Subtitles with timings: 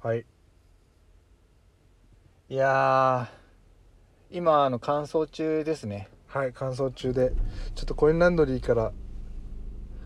[0.00, 0.24] はい。
[2.50, 6.08] いやー今あの乾燥中ですね。
[6.26, 7.32] はい乾燥中で。
[7.74, 8.92] ちょっとコインランドリーから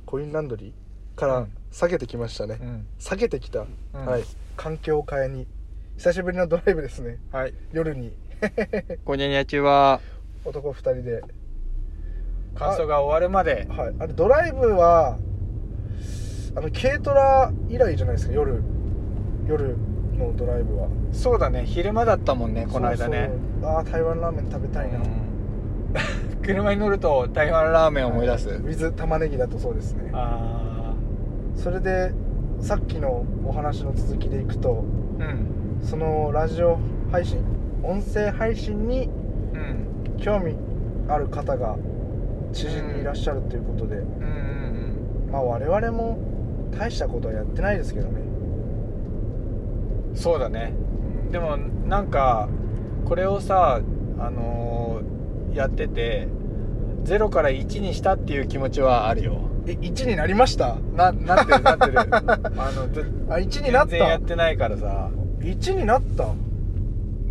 [0.07, 1.19] コインランドリー？
[1.19, 1.53] からうん。
[1.71, 2.87] 下げてきましたね、うん。
[2.99, 4.07] 下げてきた、うん。
[4.07, 4.25] はい。
[4.57, 5.47] 環境を変えに。
[5.99, 7.19] 久しぶりのドライブですね。
[7.31, 7.55] はい。
[7.73, 8.17] 夜に。
[9.05, 10.01] こにゃにゃ中は。
[10.45, 11.23] 男2人で。
[12.55, 13.67] 乾燥が終わるまで。
[13.69, 13.95] はい。
[13.99, 15.19] あれドライブは
[16.55, 18.63] あの軽トラ以来じゃないですか夜
[19.47, 19.77] 夜
[20.17, 20.89] のドライブは。
[21.13, 21.65] そうだね。
[21.67, 23.31] 昼間だったもんねこの間ね。
[23.31, 23.71] そうそう。
[23.71, 25.05] あー台湾ラーメン食べたいな、うん。
[26.43, 30.11] 車に乗ると台湾ラーメンを思い出す、水玉ねぎだとそうですね。
[30.13, 30.95] あ
[31.55, 32.13] それで
[32.61, 34.85] さっきのお話の続きでいくと
[35.21, 35.85] あうん。
[35.85, 36.79] そのラジオ
[37.11, 37.41] 配信
[37.83, 39.11] 音声配信に
[39.55, 40.17] うん。
[40.19, 40.57] 興味
[41.09, 41.77] ある方が
[42.53, 44.03] 知人にいらっしゃるということで、うん。
[44.03, 44.05] う
[45.29, 45.33] ん。
[45.33, 46.19] まあ我々も
[46.71, 48.21] 大したことはやってないですけどね。
[48.27, 48.32] うん
[50.15, 50.73] そうだね。
[51.31, 52.49] でもなんか
[53.07, 53.81] これをさ
[54.19, 56.29] あのーやってて
[57.05, 59.51] 0から1にしたっていう気持ちはあるよ。
[59.67, 60.77] え1になりました？
[60.95, 62.01] ななってるなってる。
[62.01, 62.05] あ
[62.75, 65.11] のずあ1になっ全然やたってないからさ。
[65.41, 66.29] 1になった？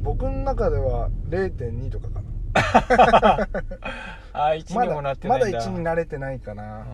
[0.04, 2.28] 僕の中では0.2とかかな。
[4.34, 5.58] あ1まだにもなってないんだ。
[5.58, 6.86] まだ1になれてないかうな、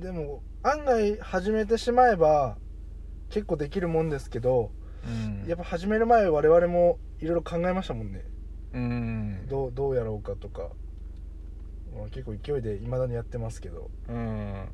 [0.00, 2.56] でも案外始めてしまえば
[3.30, 4.70] 結構できるもんですけど
[5.06, 5.10] う
[5.46, 5.48] ん。
[5.48, 8.24] やっぱ始める前我々もいろいろ考えましたもんね。
[8.72, 9.46] うん。
[9.48, 10.70] どうどうやろうかとか、
[11.96, 13.90] まあ、結構勢いでいまだにやってますけど。
[14.08, 14.68] うん。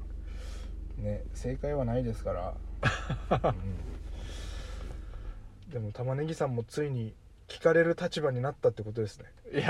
[0.99, 2.55] ね正解はないですから、
[5.69, 5.73] うん。
[5.73, 7.15] でも玉ねぎさんもついに
[7.49, 9.27] 聞かれる立場になったってことですね。
[9.53, 9.67] いやい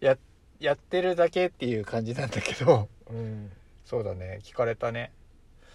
[0.04, 0.18] やや
[0.60, 2.88] やってるだけっていう感じなんだけど。
[3.10, 3.50] うん。
[3.84, 4.38] そうだね。
[4.42, 5.12] 聞かれたね。
[5.16, 5.21] うん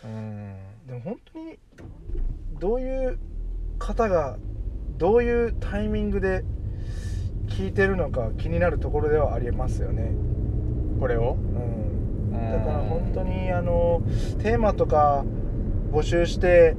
[0.03, 1.57] でも本当に
[2.59, 3.19] どういう
[3.79, 4.37] 方が
[4.97, 6.43] どういうタイミングで
[7.47, 10.11] 聞いてるのか気になるところではありますよね、
[10.99, 11.37] これを？
[12.31, 12.51] うん、うん。
[12.51, 14.01] だから本当にあの
[14.41, 15.23] テーマとか
[15.91, 16.75] 募集して、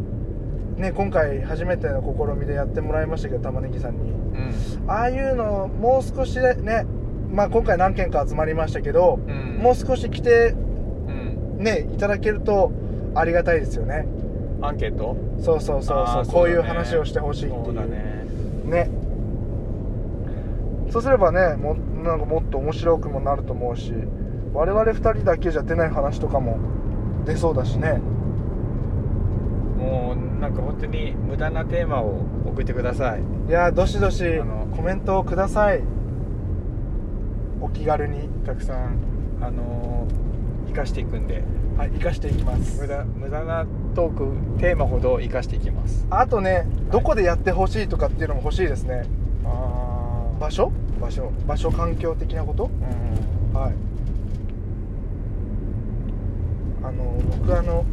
[0.77, 4.11] ね、今回初めての試みでやってもらいましたけど玉ねぎさんに。
[4.11, 4.91] うん。
[4.91, 6.87] ああいうのもう少しでね
[7.31, 9.59] まあ今回何件か集まりましたけど、うん。
[9.63, 11.59] もう少し来てうん。
[11.59, 12.73] ねいただけると
[13.15, 14.07] ありがたいですよね。
[14.61, 15.17] アンケート？
[15.41, 15.97] そうそうそうそう。
[15.99, 17.65] あーこういう話をしてほしいっていう。
[17.67, 18.25] そうだね。
[18.65, 18.91] ね。
[20.91, 23.93] そうすればねもなんかもっと面白くもなると思うし
[24.55, 26.59] 我々2人だけじゃ出ない話とかも
[27.27, 28.01] 出そうだしね。
[29.77, 33.23] もうなんか本当に無駄なテーマを送ってください。
[33.49, 34.25] いやーどしどし
[34.75, 35.83] コメントをください。
[37.61, 38.99] お気軽にたくさん。
[39.41, 41.45] あのー、生かしていくんで
[41.79, 42.81] はい生かしていきます。
[42.81, 46.07] 無駄無駄なトークテーマほど生かしていきます。
[46.11, 49.05] あとねどこでやってほしいとかっていうのも欲しいですね。
[49.45, 50.73] あ場所？
[51.01, 51.31] 場所。
[51.47, 52.65] 場所環境的なこと？
[52.65, 53.59] うん。
[53.59, 53.75] はい。
[56.83, 57.05] あの
[57.39, 57.85] 僕あの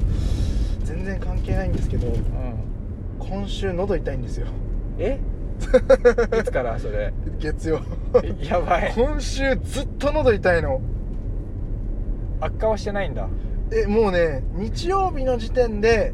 [0.83, 2.15] 全然関係ないんですけどうん。
[3.19, 4.47] 今週喉痛いんですよ。
[4.97, 5.19] え？
[6.41, 7.13] いつからそれ？
[7.39, 7.79] 月曜。
[8.41, 8.91] やばい。
[8.95, 10.81] 今週ずっと喉痛いの。
[12.41, 13.27] 悪化はしてないんだ
[13.71, 16.13] えもうね日曜日の時点で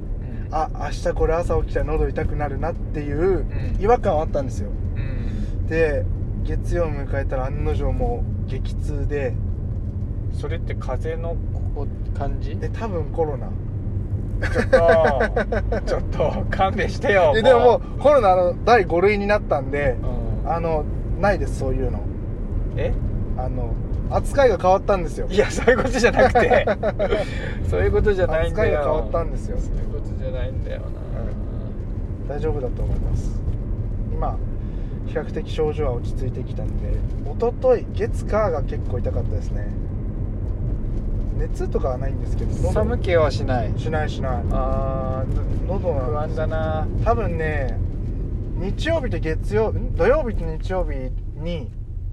[0.49, 0.55] うん。
[0.55, 3.77] あ明日これ朝起きたら喉痛くなるなっていううん。
[3.79, 4.69] 違和感はあったんですよ。
[4.69, 5.67] うん。
[5.67, 6.05] で
[6.43, 9.33] 月曜迎えたら案の定もう激痛で。
[10.33, 11.35] それって風邪の
[11.75, 11.85] こ
[12.17, 12.57] 感じ？
[12.61, 13.49] え多分コロナ。
[14.49, 19.97] ちょっと ちょっと勘弁してよえでももうコロナの第5類になったんで
[20.43, 20.51] うん。
[20.51, 20.85] あの
[21.19, 21.99] ないですそういうの。
[22.77, 22.93] え？
[23.37, 23.73] あの
[24.11, 25.27] 扱いが変わったんですよ。
[25.29, 26.65] いやそういうことじゃなくて。
[27.69, 28.67] そういうことじゃないんだよ。
[28.67, 29.57] 扱いが変わったんですよ。
[29.57, 33.41] そういうことじゃないんだよな、大丈夫だと思います。
[34.13, 34.37] 今
[35.07, 36.73] 比較的症状は落ち着いてきたんで
[37.25, 39.67] 一昨日月火が結構痛かったですね。
[41.37, 42.71] 熱とかはないんですけど喉。
[42.71, 43.73] 寒気はしない。
[43.77, 44.43] しないしない。
[44.51, 46.87] あー喉不が安だな。
[47.03, 47.77] 多分ね
[48.57, 49.95] 日曜日と月曜ん？
[49.95, 51.09] 土曜日と日曜日
[51.41, 51.71] に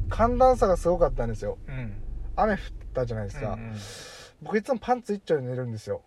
[0.08, 1.58] 寒暖差がすごかったんですよ。
[1.68, 1.94] うん。
[2.36, 2.58] 雨降っ
[2.94, 3.74] たじゃないですか、うん
[4.40, 6.02] 僕いつもパンツ一丁で寝るんですよ。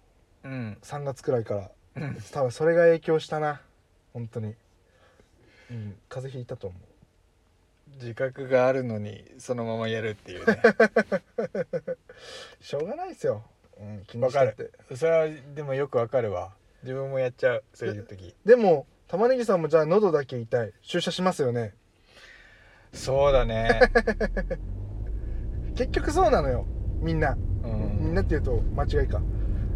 [0.45, 0.77] うん。
[0.81, 1.71] 3月くらいから。
[1.98, 2.18] うん。
[2.31, 3.59] 多分それが影響したな。
[4.13, 4.56] 本当に。
[5.69, 5.95] うん。
[6.07, 6.92] 風邪ひいたと思う。
[7.95, 10.62] 自覚があるのにそのままやるっていうね。
[12.62, 13.44] しょうがないですよ、
[13.80, 14.63] うん、気にしたって。
[14.63, 14.74] る。
[14.95, 16.53] それはでもよくわかるわ。
[16.83, 17.63] 自分もやっちゃう。
[17.74, 18.33] そういう時。
[18.45, 20.74] でも玉ねぎさんもじゃあ喉だけ痛い。
[20.81, 21.74] 注射しますよね
[22.93, 23.79] そうだね。
[25.75, 26.65] 結局そうなのよ。
[27.01, 28.05] みんな、うん。
[28.05, 29.21] みんなっていうと間違いか。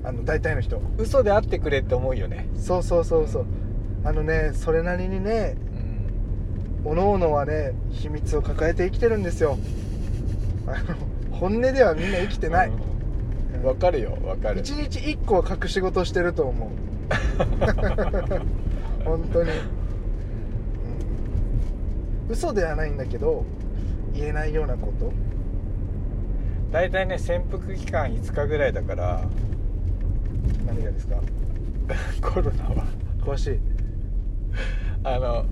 [0.04, 0.82] あの大体の人。
[0.98, 2.48] 嘘であってくれって思うよね。
[2.56, 3.46] そうそうそうそう。
[4.04, 5.56] あのねそれなりにね
[6.84, 6.92] うん。
[6.92, 9.58] おのおのはね秘密を抱えて生きてるんですよ。
[10.68, 10.72] あ
[11.32, 12.70] の本音ではみんな生きてない。
[12.70, 12.96] うん
[13.64, 14.60] わかるよわかる。
[14.60, 16.70] 一日一個は隠し事してると思う。
[19.04, 19.58] 本当に、うん、
[22.30, 23.46] 嘘ではないんだけど
[24.14, 25.12] 言えないようなこと。
[26.72, 29.22] 大体ね潜伏期間5日ぐらいだから
[30.66, 31.18] 何がですか？
[32.22, 32.86] コロナは。
[33.22, 33.60] 詳しい。
[35.04, 35.46] あの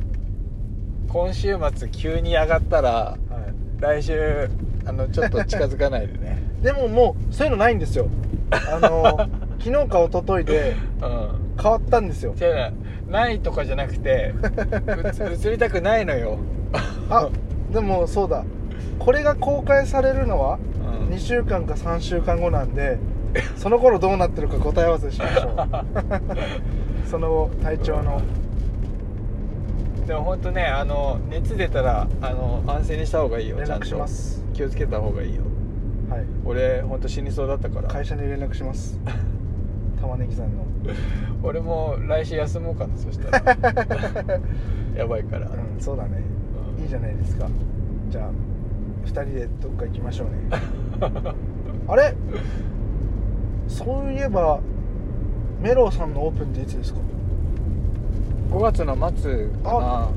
[1.07, 3.17] 今週末急に上がったらは
[3.79, 4.49] 来週
[4.85, 6.41] あのちょっと近づかないでね。
[6.61, 8.07] い、 でももうそういうのないんですよ。
[8.51, 9.17] あの
[9.63, 11.43] 昨日か一昨日でうん。
[11.61, 12.33] 変わったんですよ。
[12.41, 12.73] 違う
[13.13, 14.33] なないとかじゃなくて
[15.45, 16.39] 映りたくないのよ。
[17.09, 17.29] あ
[17.71, 18.43] でもそうだ。
[18.97, 20.57] これが公開されるのは
[21.07, 21.13] うん。
[21.13, 22.97] 2週間か3週間後なんで
[23.55, 25.55] その頃どうなってるか答え合わせしましょう。
[27.07, 28.19] その後体調の。
[30.07, 34.03] でも本当ねあの熱出たらあの安静にした方がいいよ連絡しちゃんと。
[34.03, 35.43] ます気をつけた方がいいよ。
[36.09, 36.25] はい。
[36.45, 37.87] 俺本当死にそうだったから。
[37.87, 38.99] 会社に連絡します
[40.03, 40.65] 玉ねぎさんの。
[41.43, 43.57] 俺も来週休もうかなそしたら。
[44.95, 46.21] やばいから、うんそうだね。
[46.77, 46.83] うん。
[46.83, 47.47] いいじゃないですか。
[48.09, 48.29] じゃあ
[49.05, 50.33] 2人でどっか行きましょうね。
[51.87, 52.13] あれ？
[53.67, 54.59] そういえば
[55.61, 56.99] メロウさんのオープンっていつですか
[58.51, 60.09] ？5月の末かな。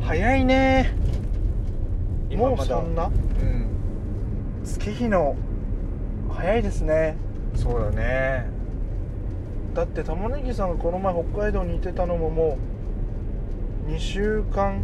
[0.00, 0.94] 早いね。
[2.36, 2.64] もう今まだ。
[2.64, 3.06] そんな？
[3.06, 3.12] うん。
[4.64, 5.34] 月日の
[6.30, 7.16] 早いですね。
[7.54, 8.46] そうだね
[9.78, 12.58] だって玉ねぎさんがこの前北海道にいてたのもも
[13.86, 14.82] う2週間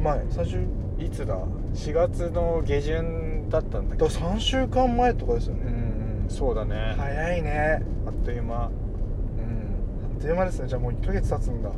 [0.00, 0.20] 前。
[0.20, 0.60] 3週
[1.04, 1.36] いつだ
[1.74, 7.82] ？4月の下旬だったんだだけど3週間前とかですよね、うんうんそうだね、早いね。
[8.06, 8.54] あっという間。
[8.54, 8.62] うん。
[8.68, 8.68] あ
[10.18, 10.68] っという間ですね。
[10.68, 11.72] じゃあもう1ヶ月経つんだ。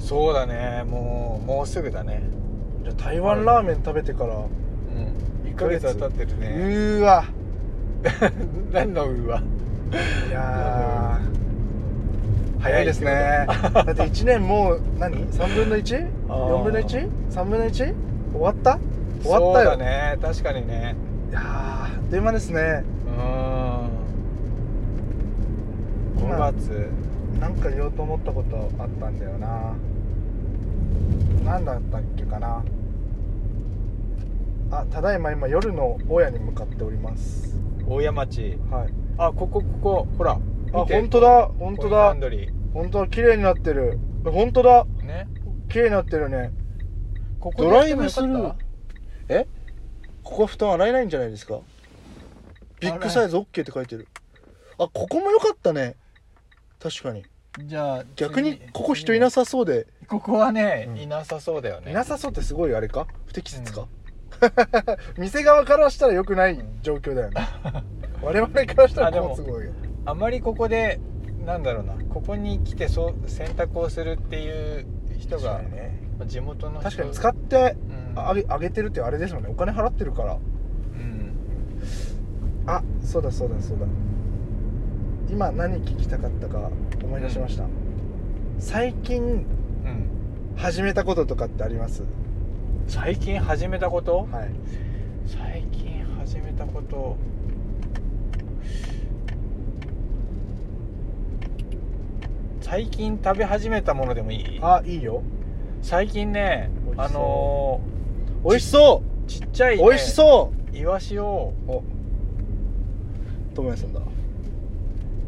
[0.00, 0.82] そうだね。
[0.82, 2.24] もうもうすぐだね。
[2.82, 4.40] じゃあ台湾ラーメン食べてからう
[5.46, 5.48] うん。
[5.48, 5.86] 1ヶ月。
[5.86, 6.48] は経ってるね。
[6.48, 7.24] ーわ。
[8.72, 9.40] 何のうわ？
[9.90, 12.60] いやー。
[12.60, 13.46] 早いですね。
[13.46, 16.62] だって1年もう何？3分の 1?4 あー。
[16.64, 17.70] 分の 1?3 分の 1?
[17.70, 17.94] 終
[18.40, 18.78] わった？
[19.22, 19.70] 終わったよ。
[19.70, 20.18] そうだね。
[20.20, 20.96] 確かにね。
[21.30, 22.84] いやーあっという間ですね。
[23.06, 23.14] うん。
[26.24, 26.90] 5今月。
[27.40, 29.74] なんか言おうと思ったことあったんだよな。
[31.44, 32.62] 何だったっけかな。
[34.70, 37.56] あただいま今夜の大家に向かっております。
[37.86, 38.58] 大谷町。
[38.70, 40.32] はいあここここほら。
[40.32, 40.38] あ
[40.72, 41.50] 本当だ。
[41.58, 42.14] 本当だ。
[42.72, 43.08] 本当だ。
[43.08, 43.98] 綺麗になってる。
[44.24, 44.84] 本当だ。
[44.84, 45.26] ーね。
[45.68, 46.52] 綺麗になってるね。
[47.40, 48.54] ここドライブスルー。
[49.28, 49.46] え？
[50.22, 51.58] ここは布団洗えないんじゃないですか？
[52.80, 54.06] ビッグサイズ OK って書いてる。
[54.78, 55.96] あここも良かったね。
[56.80, 57.24] 確かに。
[57.52, 59.86] たじゃあ逆にここ人いなささそうで。
[60.06, 60.98] ここはね、うん。
[60.98, 61.90] いなさそうだよね。
[61.90, 63.08] いなさそうってすごいあれか？
[63.26, 63.88] 不適切か、
[65.18, 67.36] 店側からしたら良くない状況だよね。
[68.22, 69.72] 我々からしたあでもらこうすごいよ。
[70.04, 71.00] あまりここで
[71.44, 74.86] なんだろうなここに来てそう選択をするっていう
[75.18, 75.60] 人が、
[76.26, 76.84] 地元の人。
[76.90, 77.76] 確かに使って
[78.14, 78.18] うん。
[78.18, 79.48] あげあげてるってあれですもんね。
[79.50, 80.34] お金払ってるから。
[80.34, 81.32] うん。
[82.66, 83.86] あそうだそうだそうだ。
[85.30, 86.70] 今何聞きたかったか
[87.04, 87.64] 思い出しました、
[88.58, 89.44] 最近うん。
[90.56, 92.02] 始めたこととかってあります？
[92.88, 94.50] 最近始めたこと、はい。
[95.26, 97.16] 最近始めたこと。
[102.62, 104.58] 最近食べ始めたものでもいい？
[104.62, 105.22] あいいよ。
[105.82, 107.80] 最近ねあの
[108.42, 111.52] 美味しそーちっちゃい、うね、美味しそイワシを。
[111.68, 111.82] うお
[113.54, 114.00] 友也さんだ。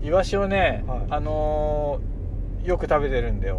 [0.02, 1.00] イワシをね、はい。
[1.10, 3.58] あのーよく食べてるんだよ。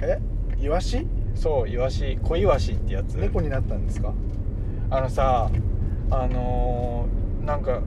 [0.00, 0.20] え？
[0.60, 1.06] イワシ？
[1.36, 3.14] そうイワシ小イワシってやつ。
[3.14, 4.12] 猫になったんですか？
[4.90, 5.50] あのさ
[6.10, 7.80] あのーなんか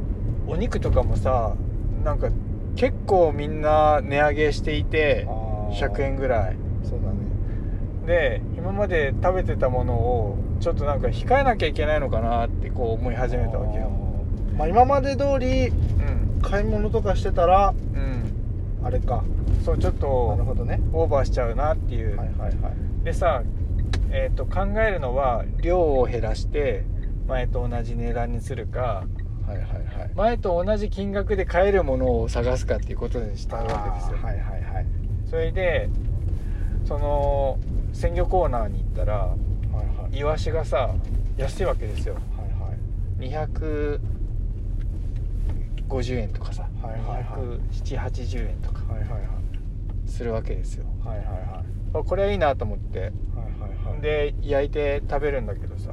[0.48, 1.56] お肉とかもさ
[2.04, 2.30] なんか
[2.76, 5.90] 結構みんな値上げしていてあー。
[5.92, 6.56] 100円ぐらい。
[6.84, 7.18] そうだね。
[8.08, 13.90] で今まで食べてたものをちょっとなんか控えなきゃいけないのかなってこう思い始めたわけよ。
[14.58, 16.42] まあ今まで通りうん。
[16.42, 18.86] 買い物とかしてたらうん。
[18.86, 19.24] あれか。
[19.66, 20.80] そうちょっなるとほどね。
[20.94, 22.54] オーバーしちゃうなっていう、はいはいはい
[23.10, 23.42] でさ、
[24.12, 26.84] えー、と考えるのは量を減らして
[27.28, 29.08] 前と同じ値段にするか
[29.48, 29.64] はいはいは
[30.06, 30.12] い。
[30.16, 34.86] 前と同じ金額で買えるものを探すかっていうことにしたわけですよ、はいはいはい。
[35.26, 35.90] それで
[36.86, 37.58] その
[37.94, 39.30] 鮮魚コーナーに行ったらはい
[39.74, 40.18] はい。
[40.20, 40.94] イワシがさ
[41.36, 42.14] 安いわけですよ。
[42.14, 42.76] はいは
[43.26, 43.28] い。
[43.28, 44.00] 250
[46.20, 47.42] 円とかさ、はいはいはい。
[47.74, 49.22] 27080円とかはいはいはい。
[50.06, 50.86] すするわけですよ。
[51.04, 51.34] はいはいは
[51.66, 53.12] いあこれはいいなと思って。
[54.02, 55.92] で焼いて食べるんだけどさ。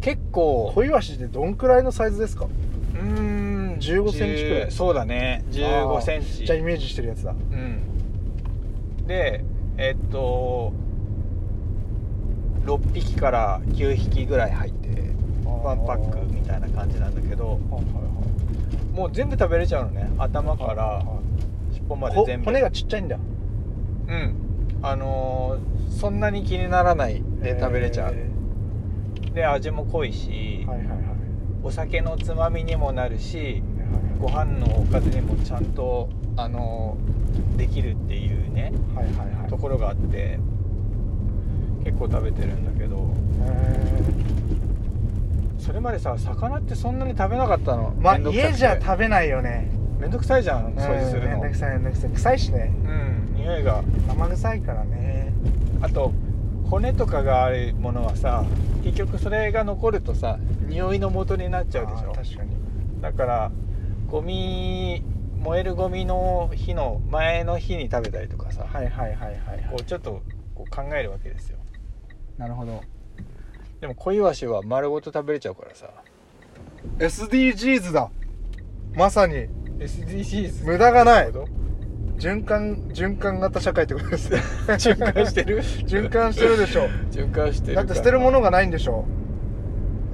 [0.00, 0.72] 結構。
[0.74, 2.46] 小イワシってどんくらいのサイズですか？
[2.46, 3.76] うーん。
[3.78, 4.66] 15センチくらい。
[4.66, 5.44] 10そうだね。
[5.50, 6.44] 1 5センチ。
[6.46, 7.32] じゃあイメージしてるやつだ。
[7.32, 9.06] うん。
[9.06, 9.44] で
[9.78, 10.72] えっと
[12.64, 14.88] 6匹から9匹ぐらい入って
[15.62, 17.58] ワンパックみたいな感じなんだけど。
[18.94, 20.10] もう全部食べれちゃうのね。
[20.18, 21.74] 頭かはいらはい。
[21.74, 22.44] 尻尾までこ全部。
[22.46, 23.18] 骨がちっちゃいんだ
[24.08, 24.34] うん。
[24.82, 28.28] あのーそんなに気にならないで食べれちゃう、へ
[29.34, 30.98] で味も濃いし、ーはいはいはい。
[31.62, 33.62] お酒のつまみにもなるし
[34.18, 39.50] ご飯のおかずにもちゃんとあのーできるっていうねはいはいはい。
[39.50, 40.40] ところがあって
[41.84, 42.96] 結構食べてるんだけど。
[42.96, 43.02] へ
[45.58, 47.92] それまでさ魚ってそんなに食べなかったの。
[47.92, 48.50] ーまあめんどくさくて。
[48.52, 49.70] 家じゃ食べないよね。
[50.00, 51.36] めんどくさいじゃん掃除するの。
[51.36, 52.10] うんめんどくさいめんどくさい。
[52.10, 52.72] 臭いしね。
[52.84, 55.32] うん匂いが生臭いからね。
[55.80, 56.12] あと
[56.70, 58.44] 骨とかがあるものはさ
[58.84, 62.12] 結局それが残るとさ匂いの元になっちゃうでしょ。
[62.12, 62.56] 確かに。
[63.00, 63.52] だから
[64.06, 65.02] ゴミ
[65.38, 70.22] 燃えるゴミの日の前の日に食べたりとかさ、はいはいはいはいこうちょっと
[70.54, 71.58] こう考えるわけですよ。
[72.38, 72.80] なるほど。
[73.80, 75.90] でも小イワシは丸ごと食べれちゃうからさ。
[76.98, 78.08] SDGs だ。
[78.94, 79.48] まさに。
[79.80, 81.32] SDGs 無駄がない
[82.22, 85.58] 循環循環型社会ってことです循環してる？
[85.58, 89.04] 循環してるでしょ循環してるだって捨てるものがないんでしょ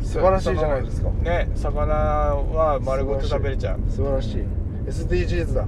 [0.00, 1.10] 素晴らしいじゃないですか。
[1.10, 3.80] ね魚は丸ごと食べれちゃう。
[3.90, 4.42] 素晴らしい。
[4.86, 5.66] SDGs だ。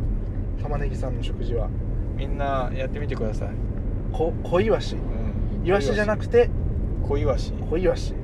[0.62, 1.68] 玉ねぎさんの食事は。
[2.16, 3.48] みんなやってみてください、
[4.12, 4.94] こ小イワシ。
[4.94, 4.98] う
[5.62, 6.48] ん、イワシじゃなくて
[7.06, 8.14] 小イワシ、小イワシ。
[8.14, 8.20] うへ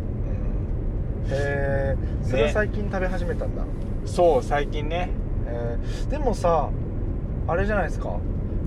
[1.31, 2.55] えそれはね。
[2.55, 3.67] 最近食べ始めたんだ、ん、
[4.07, 5.11] そう最近ね。
[5.47, 6.09] えー。
[6.09, 6.71] でもさ
[7.49, 8.19] あれじゃないですか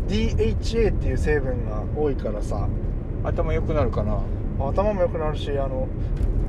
[0.07, 2.67] ？DHA っていう成分が多いからさ。
[3.23, 4.19] 頭良くなるかな？
[4.59, 5.87] 頭も良くなるしあの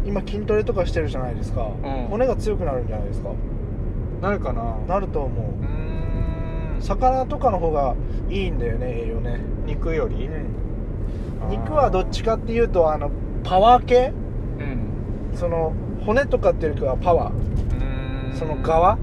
[0.07, 2.07] 今筋トレとかしてるじゃないですか、うん。
[2.09, 3.31] 骨が強くなるんじゃないですか？
[4.23, 4.77] なるかな？
[4.87, 5.45] なると思う。
[5.65, 6.81] ーうん。
[6.81, 7.97] 魚とかの方が
[8.29, 9.41] いいんだよね栄養ね。
[9.67, 10.29] 肉より？
[11.49, 13.11] 肉はどっちかっていうとあの
[13.43, 14.13] パワー系？
[14.59, 15.37] うん。
[15.37, 15.73] その
[16.07, 18.35] 骨とかっていうよりかはパワー。
[18.37, 18.95] その側？
[18.95, 19.01] うん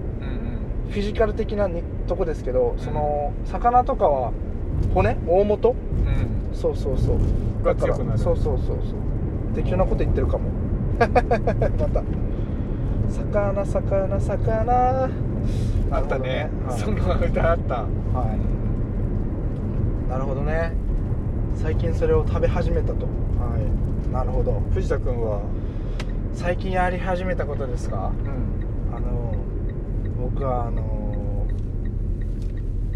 [0.90, 4.32] フィジカル的なにとこですけどその魚とかは
[4.94, 5.16] 骨？
[5.28, 5.72] 大元？
[5.72, 6.08] うん。
[6.08, 7.18] うんそうそうそう。
[7.64, 8.78] がだからそうそうそうそう。
[9.54, 10.50] 適当なこと言ってるかも。
[11.00, 12.04] また。
[13.10, 15.10] 魚魚魚。
[15.92, 16.50] あったね。
[16.68, 16.80] はい。
[16.80, 17.76] その歌あった。
[17.76, 17.88] は
[20.08, 20.10] い。
[20.10, 20.74] なるほどね。
[21.56, 23.06] 最近それを食べ始めたと。
[23.06, 23.10] は
[24.10, 24.12] い。
[24.14, 24.62] なるほど。
[24.74, 25.42] 藤田君は？
[26.34, 28.12] 最近やり始めたことですか？
[28.92, 28.96] うん。
[28.96, 29.34] あの
[30.32, 30.82] 僕はあの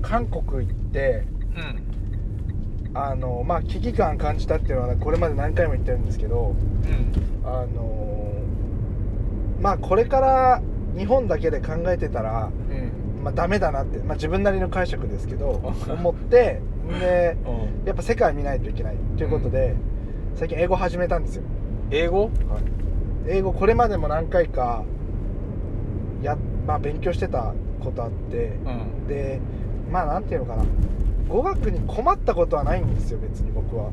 [0.02, 1.24] 韓国行って
[1.56, 6.56] うんあのまあ危機感感じたっていうのはこれまで何回も言ってるんですけど
[7.44, 8.34] うんあの
[9.62, 10.62] まあこれから
[10.98, 13.24] 日本だけで考えてたら、うん。
[13.24, 16.60] まあ、ダメだなって、まあ、自分なりの解釈ですけど 思って
[17.00, 17.86] でうん。
[17.86, 19.76] やっぱ世界見ないといけないということで、
[20.36, 21.44] 最近英語始めたんですよ。
[21.92, 22.30] 英語？
[23.28, 24.84] 英語これまでも何回か
[26.24, 29.08] や、まあ、勉強してたことあってうん。
[29.08, 29.40] で
[29.92, 30.64] まあなんていうのかな。
[31.28, 33.92] 語学に困ったことはないんですよ別に僕は。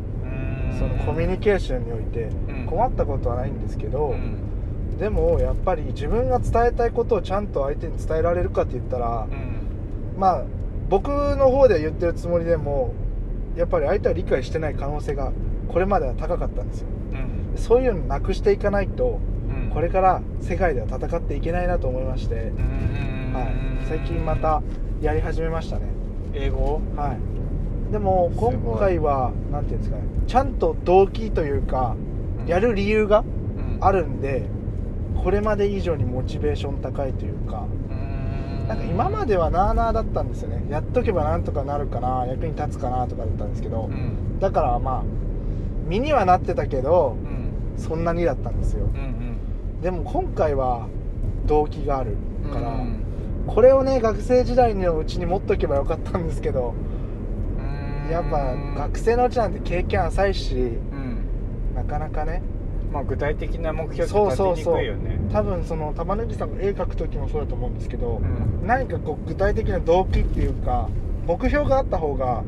[0.79, 2.25] そのコミュニケーションにおいて。
[2.49, 2.67] うん。
[2.67, 4.99] 困ったことはないんですけど、うん。
[4.99, 10.21] でもやっぱり自分が伝えたいことをちゃんと相手に伝えられるかって言ったら、うん。
[10.21, 10.45] まあ
[10.89, 12.95] 僕の方で言ってるつもりでも
[13.57, 15.33] やっぱり相手は理解してない可能性が
[15.69, 16.89] これまでは高かったんですよ。
[17.13, 17.59] うん。
[17.59, 19.71] そういうのなくしていかないとうん。
[19.71, 23.33] これから世界では戦っていけないなと思いまして、うん。
[23.35, 24.63] はい、最近また
[25.01, 25.87] やり始めましたね。
[26.35, 26.81] 英語？
[26.97, 27.93] はい。
[27.93, 30.03] でも今回は何ていうんですかね。
[30.27, 31.97] ちゃんと動機というか
[32.41, 32.47] うん。
[32.47, 33.79] やる理由がうん。
[33.81, 34.49] あるんで
[35.23, 38.67] これまで以上にモチベーション高いというかうん。
[38.69, 40.67] なんか今まではなあなあだったんですよね。
[40.69, 44.39] やっとけばなんとかなるかな役に立つかなとかだったんですけどうん。
[44.41, 45.03] だからまあ
[45.87, 47.81] 身にはなってたけどうん。
[47.81, 48.87] そんなにだったんですよ。
[48.87, 49.37] うん
[49.81, 50.89] でも今回は
[51.47, 53.05] 動機があるうんから、うん
[53.49, 56.75] これをね学生時代のうちに持っとけばよかったんですけど
[57.59, 58.11] うん。
[58.11, 60.59] やっぱ学生のうちなんて経験浅いしう
[60.95, 61.75] ん。
[61.75, 62.43] なかなかね。
[62.93, 65.19] まあ具体的な目標ってそう立てにそうそうくいよね。
[65.33, 68.67] 多分その玉ねぎさんが絵描く時もそうだと思うんですけど、うん。
[68.67, 70.89] 何かこう具体的な動機っていうか
[71.27, 72.45] 目標があった方が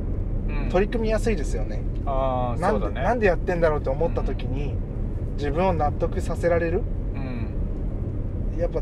[0.49, 0.69] うん。
[0.71, 3.07] 取り組みやすいですよね、ああなんでそうだね。
[3.07, 4.75] なんでやってんだろうと思った時に、
[5.37, 6.83] 自分を納得させられる。
[7.15, 8.59] うん。
[8.59, 8.81] やっぱ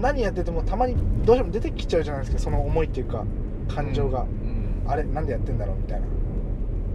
[0.00, 3.24] 何やっててもたまにどうしても出てきちゃうじゃないですかその思いっていうか
[3.68, 4.28] 感情が、うん。
[4.86, 6.06] あれなんでやってんだろうみたいな。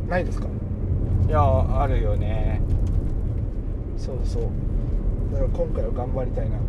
[0.10, 0.48] ないですか？
[1.28, 2.62] いやあるよね。
[3.98, 4.44] そうそう。
[5.32, 6.64] だから今回は頑張りたいなと。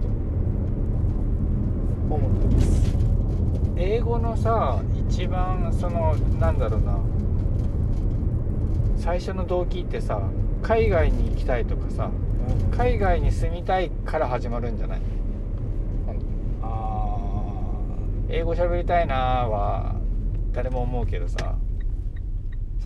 [2.10, 2.94] 思ってます。
[3.76, 6.98] 英語のさ一番そのなんだろうな。
[8.96, 10.20] 最初の動機ってさ
[10.62, 12.10] 海外に行きたいとかさ
[12.76, 15.00] 海外に住みたいから始まるんじゃない
[16.62, 17.28] あ
[18.28, 19.96] 英語喋りたいなは
[20.52, 21.56] 誰も思うけどさ、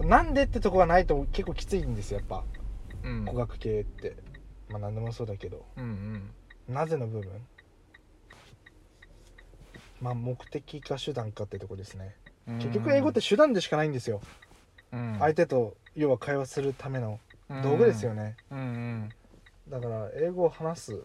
[0.01, 2.45] あなんでってとこがないと結構きついんですよやっぱ。
[3.05, 3.25] うん。
[3.25, 4.17] 語学系って。
[4.69, 5.65] まあ何でもそうだけど。
[5.77, 6.31] うん
[6.69, 7.31] なぜの部分？
[10.01, 12.15] まあ目的か手段かってとこですね。
[12.47, 12.57] うん。
[12.59, 14.21] 結局英語って手段でしかないんですよ、
[14.93, 15.17] うん。
[15.19, 17.21] 相手と要は会話するための
[17.63, 19.09] 道具ですよね、うんうん。
[19.69, 21.03] だから英語を話す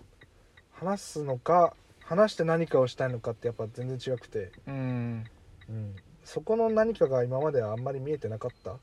[0.72, 1.76] 話すのか
[2.06, 5.24] 話して何かをしたいのかってやっぱ全然違くて、うん。
[5.70, 8.78] うん、そこの何かが今まではあんまり見えてなかった？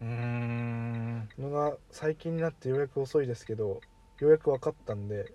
[0.00, 1.28] うん。
[1.38, 3.80] のが最近になってようやく遅いですけど
[4.20, 5.32] ようやく分かったんで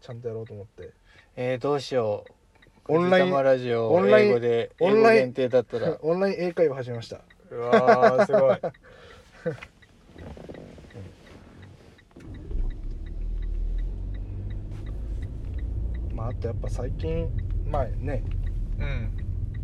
[0.00, 0.92] ちゃんとやろうと思って。
[1.36, 2.24] えー、どうしよ
[2.88, 2.92] う。
[2.92, 5.98] オンライン藤玉ラジオオンライン英語でオンライン英語限定だったら。
[6.00, 7.20] オンライン英会話始めました。
[7.50, 8.58] うわーすごい
[16.20, 17.28] まああとやっぱ最近
[17.66, 18.22] まあね
[18.78, 19.10] うん。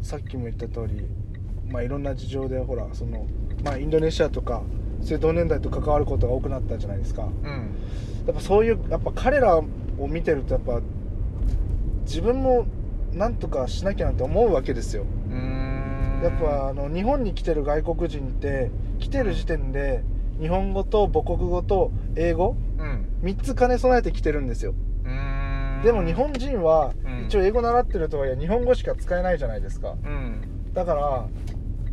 [0.02, 1.04] さっきも言った通り
[1.70, 3.26] まあいろんな事情でほらその
[3.62, 4.62] まあインドネシアとか
[5.02, 7.24] そういう同年代と関わることが多くなったじゃないですか。
[7.24, 7.74] うん。
[8.26, 9.64] やっぱそういうやっぱ彼らを
[10.08, 10.80] 見てるとやっぱ
[12.04, 12.66] 自分も
[13.12, 15.04] なんとかしなきゃなんて思うわけですよ。
[16.22, 20.02] やっぱあの日本に来てる外国人って来てる時点で
[20.40, 23.06] 日本語と母国語と英語うん。
[23.22, 24.74] 3つ兼ね備えてきてるんですよ
[25.82, 27.26] でも日本人はうん。
[27.26, 29.96] 一応英語習ってるとはいえ日本語しか使えないじゃないですか。
[30.04, 30.72] うん。
[30.72, 31.26] だから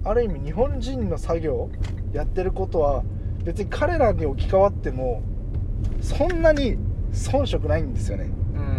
[0.06, 1.70] ある意味日本人の作業
[2.12, 3.04] やってることは
[3.44, 5.22] 別に彼らに置き換わっても
[6.02, 6.78] そんなに
[7.14, 8.30] 遜色ないんですよね。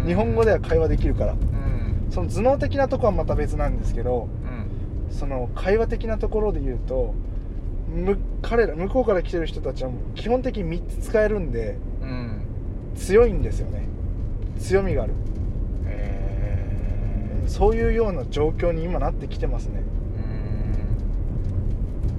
[0.01, 0.07] うん。
[0.07, 1.33] 日本語では会話できるから。
[1.33, 2.07] うん。
[2.09, 4.29] その頭脳的なとこはまた別なんですけど
[5.09, 5.13] うん。
[5.13, 7.13] その会話的なところで言うと
[7.89, 12.41] む彼ら向こうから来てる人たちは基本的に3つ使えるんでうん。
[12.95, 13.87] 強いんですよね
[14.59, 15.13] 強みがある。
[15.85, 19.83] えそういうような状況に今なってきてますね。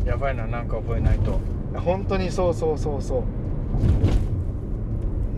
[0.04, 1.40] やばいななんか覚えないと。
[1.80, 3.22] 本当にそうそうそうそう。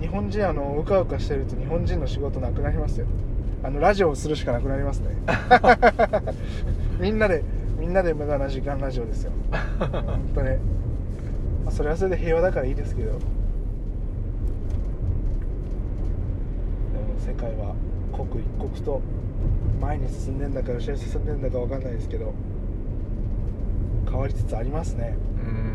[0.01, 3.07] 日本人あのうかうかしてると日本人の仕事なくなりますよ。
[3.63, 5.17] あのラジオをするしかなくなりますね。
[7.01, 7.43] みんなで
[7.79, 9.33] みんなで無駄な時間ラジオですよ。
[9.79, 10.59] 本当ね、
[11.65, 13.21] まあ、それはそれで平和だからいいですけどでも
[17.19, 17.75] 世界は
[18.13, 19.01] 刻一刻と
[19.81, 22.33] 前に進んでんだか後ろに進んでんだか分かんないですけど
[24.11, 25.17] 変わりつつありますね。
[25.45, 25.69] うん。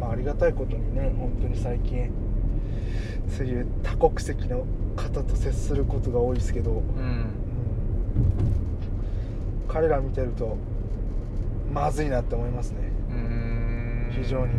[0.00, 2.10] まあ、ありがたいことにね本当に最近
[3.28, 6.78] そういう多国籍の方と接することが多いですけど、うん。
[6.78, 7.26] うん。
[9.68, 10.56] 彼ら見てると
[11.72, 12.78] まずいなって思いますね、
[13.10, 14.08] うん。
[14.10, 14.54] 非常に。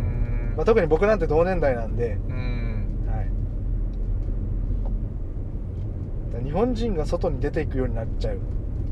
[0.56, 3.30] まあ、特に僕なんて同年代なんで、うんはい、
[6.32, 8.38] だから日本人が外に出ていくようになっちゃう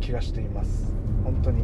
[0.01, 0.93] 気がしています。
[1.23, 1.63] 本当に、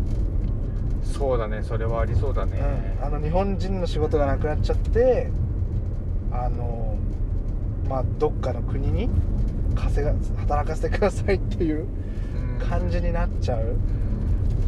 [1.03, 1.65] そうだね。
[1.65, 2.61] それはありそうだね。
[3.01, 5.33] うん、あの日本人の仕事がなくなっちゃって
[6.31, 6.97] あの
[7.89, 9.11] まあどっかの国に
[9.75, 11.89] 稼が働かせてくださいっていう
[12.69, 13.77] 感じになっちゃう。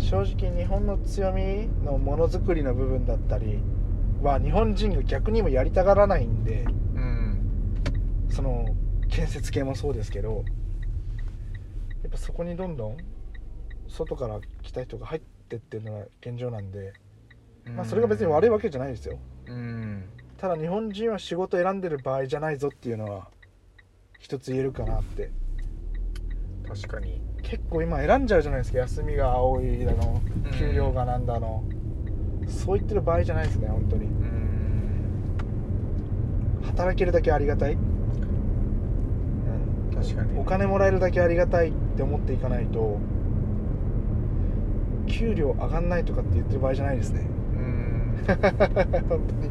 [0.00, 3.60] 正直日本の強みのものづくりの部分だったり
[4.20, 6.64] は日本人が逆にもやりたがらないんで
[6.96, 7.38] うん。
[8.28, 8.66] その
[9.08, 10.44] 建設系もそうですけど
[12.02, 12.96] やっぱそこにどんどん
[13.88, 16.92] 外から来た人が入ってっていうのが現状なんで、
[17.76, 19.18] まあ、それが別に悪いわけじゃないですよ。
[19.46, 20.04] うん。
[20.36, 23.28] ただ日本人は仕事選んでる場合じゃないぞっていうのは
[24.18, 25.30] 一つ言えるかなって。
[26.66, 27.20] 確かに。
[27.42, 28.78] 結構今選んじゃうじゃないですか。
[28.78, 30.50] 休みが多いだのうん。
[30.58, 31.62] 給料がなんだの、
[32.48, 34.06] そう言ってる場合じゃないですね本当に。
[34.06, 35.12] うん。
[36.64, 37.80] 働けるだけありがたい、うん。
[39.94, 40.38] 確かに。
[40.38, 42.98] お金もらえるだけありがたいって思っていかないと
[45.06, 47.26] 給料上がんないとかって言ってる場合じゃないですね。
[47.54, 48.24] うん。
[48.26, 49.50] 本当に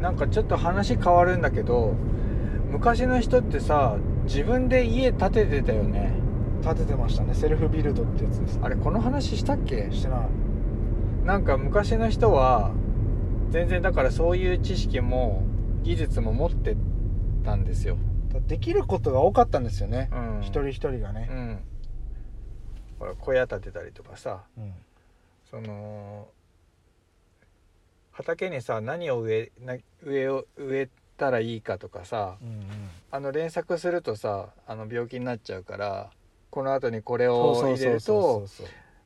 [0.00, 1.94] なんかちょっと話変わるんだけど
[2.70, 6.12] 昔の人ってさ自分で家建ててたよね。
[6.62, 7.34] 建ててましたね。
[7.34, 8.58] セルフビルドってやつです。
[8.62, 9.88] あれこの話したっけ？
[9.92, 10.28] してない。
[11.24, 12.72] なんか昔の人は
[13.50, 15.44] 全然だからそういう知識も
[15.82, 16.76] 技術も持って
[17.44, 18.00] たんですよ、だ
[18.46, 21.58] できることが多かったんですよね、うん、一人一人がね、うん。
[22.98, 24.44] ほら小屋建てたりとかさ。
[24.56, 24.74] うん。
[25.50, 26.28] その
[28.12, 32.66] 畑にさ何を植えな植えを植えたらいいかとかさうんうん。
[33.10, 36.10] あの連作するとさあの病気になっちゃうから
[36.50, 38.46] この後にこれを入れると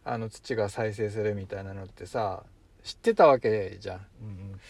[0.05, 2.45] あの土が再生するみたいなのってさ
[2.83, 3.99] 知ってたわけじゃん。
[3.99, 4.61] だかうん。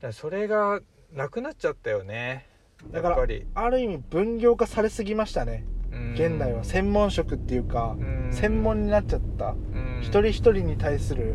[0.00, 0.80] らそれが
[1.12, 2.46] なくなっちゃったよね
[2.92, 5.64] だからある意味分業化されすぎましたね。
[5.92, 6.12] うん。
[6.14, 6.64] 現代は。
[6.64, 8.28] 専門職っていうかうん。
[8.32, 9.50] 専門になっちゃった。
[9.50, 10.00] うん。
[10.00, 11.34] 一人一人に対する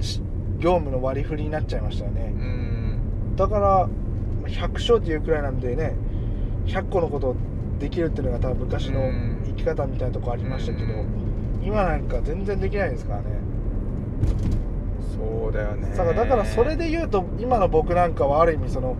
[0.00, 0.20] し
[0.58, 2.32] 業務の割り振りになっちゃいましたよね。
[2.34, 3.36] うん。
[3.36, 3.86] だからま
[4.44, 5.94] あ100勝っていうくらいなんでね
[6.66, 7.34] 100個のこと
[7.78, 9.42] できるっていうのが多分昔のうん。
[9.46, 11.06] 生き方みたいなとこありましたけどうん。
[11.62, 13.24] 今なんか全然できないですからね。
[15.16, 15.90] そうだよね。
[15.90, 18.96] だからだからそれで言うと今の僕なんかはある意味その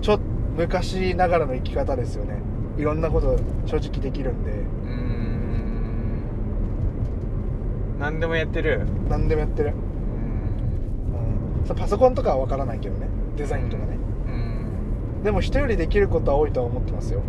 [0.00, 0.22] ちょっと
[0.58, 2.34] 昔ながらの生き方ですよね。
[2.76, 4.50] いろんなこと正直できるんで。
[4.50, 6.22] うん。
[8.00, 8.84] 何でもやってる。
[9.08, 9.72] 何でもやってる、
[11.68, 11.76] うん。
[11.76, 13.06] パソコンとかは分からないけどね。
[13.36, 13.98] デザインとかね。
[14.26, 15.22] うん。
[15.22, 17.22] でも人よりできることは多いとは思ってますよ。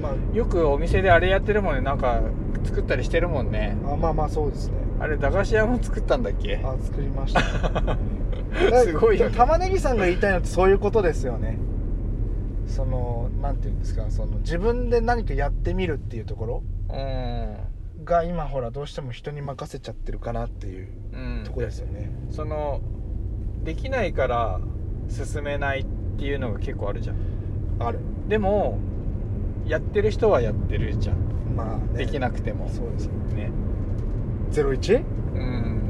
[0.00, 1.80] まよくお店であれやってるもんね。
[1.80, 2.20] なんか
[2.64, 3.76] 作ったりしてるもんね。
[3.86, 4.74] ああまあまあそうですね。
[5.00, 6.60] あれ駄菓子屋も作ったんだっけ？
[6.64, 7.40] あ作りました
[8.84, 9.36] すごいよね。
[9.36, 11.58] 玉ねぎさんが言いたいのってそういうことですよね。
[12.66, 18.04] そのなんていうんですかその自分で何かやってみるっていうところうん。
[18.04, 21.42] が今ほらどうしても人に任せちゃってるかなっていううん。
[21.44, 22.80] とこですよね、その
[23.64, 24.60] できないから
[25.08, 25.86] 進めないっ
[26.18, 27.16] ていうのが結構あるじゃん。
[27.78, 28.00] ある。
[28.28, 28.78] でも
[29.66, 31.16] やってる人はやってるじゃん、
[31.54, 32.68] まあ、ね、できなくても。
[32.68, 33.50] そうですよね。
[34.50, 34.94] ゼロ一？
[34.94, 34.98] う
[35.38, 35.81] ん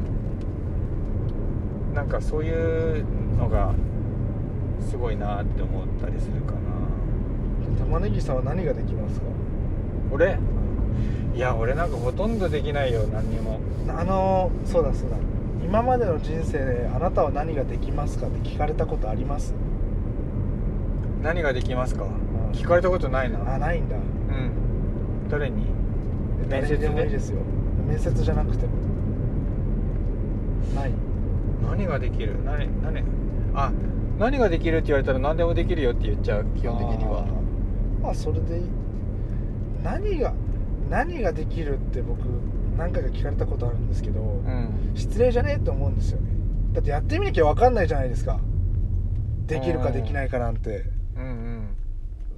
[1.94, 3.04] なんかそういう
[3.38, 3.74] のが
[4.80, 6.60] すごいなって思ったりするかな。
[7.78, 9.26] 玉ねぎさんは何ができますか？
[10.10, 10.38] 俺？
[11.34, 13.60] いや俺なんかほとんどできないよ何にも。
[13.88, 15.16] あのそうだそうだ。
[15.64, 19.54] 今までの人生であなたは何ができますかって聞かれたことあります？
[21.22, 22.04] 何ができますか？
[22.04, 22.52] ん。
[22.52, 23.54] 聞かれたことないな。
[23.54, 23.96] あないんだ。
[23.96, 25.30] うん。
[25.30, 25.66] 誰に？
[26.48, 27.38] 面接でもいいでですよ。
[27.86, 28.72] 面接じゃなくても。
[30.74, 30.90] ない
[31.62, 32.42] 何ができる？
[32.44, 33.02] 何何？
[33.54, 33.72] あ
[34.18, 37.26] 何ができるって言われたら何でもできるよって言っちゃう基本的には。
[38.00, 38.64] まあそれでいい。
[39.82, 40.34] 何が
[40.90, 42.20] 何ができるって僕
[42.76, 44.92] 何回か聞かれたことあるんですけど、うん。
[44.94, 46.30] 失礼じゃねえって思うんですよね。
[46.72, 48.40] だってやってみなきゃ分かんないじゃないですか。
[49.46, 50.84] できるかできないかなんて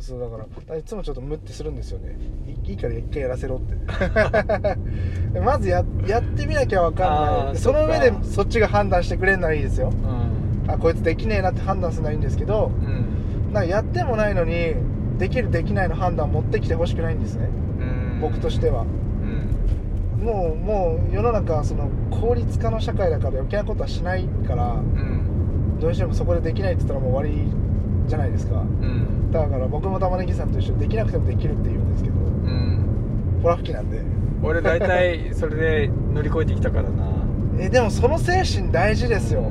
[0.07, 0.37] そうだか
[0.69, 2.19] らいつもちょっとムッてするんですよね。
[2.47, 3.75] いいいから一回やらせろって。
[5.41, 7.57] まずややってみなきゃ分かんあなーい。
[7.57, 8.25] その上でそっか。
[8.25, 9.91] そっちが判断してくれるならいいですよ。
[10.67, 10.71] うん。
[10.71, 12.71] あこいつできねえなって判断するのはいいんですけど
[13.47, 13.53] うん。
[13.55, 14.75] なんかやってもないのに
[15.17, 17.49] できるできないの判断持ってきてほしくないんですね。
[17.81, 18.21] うん。
[18.21, 18.85] 僕としては。
[20.21, 20.23] うん。
[20.23, 25.81] もうもう世の中はその効率化の社会だから余計なことはしないからうん。
[25.81, 27.51] どうしてもそこでできないって言ったらもう終わり
[28.07, 28.61] じゃないですか。
[28.61, 32.79] うんだから僕も玉ねぎさんと一緒でできなくてもできるって言うんですけどうん。
[33.43, 34.01] ほら吹きなんで。
[34.43, 35.57] 俺大体 それ
[35.89, 37.05] で乗り越えてきたからな。
[37.59, 39.45] えでもその精神大事ですよ、う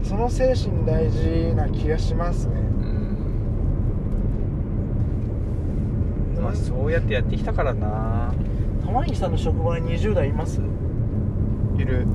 [0.00, 0.04] ん。
[0.04, 2.54] その精神大事な気がしますね。
[6.36, 6.42] うん。
[6.42, 8.32] まあそうやってやってきたからな。
[8.84, 10.60] 玉ねぎさんの職場に20代います？
[11.78, 12.06] いる。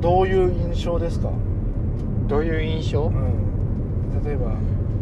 [0.00, 1.30] どういう印象ですか？
[2.28, 3.04] どういう印象？
[3.04, 3.14] うん。
[4.24, 4.52] 例えば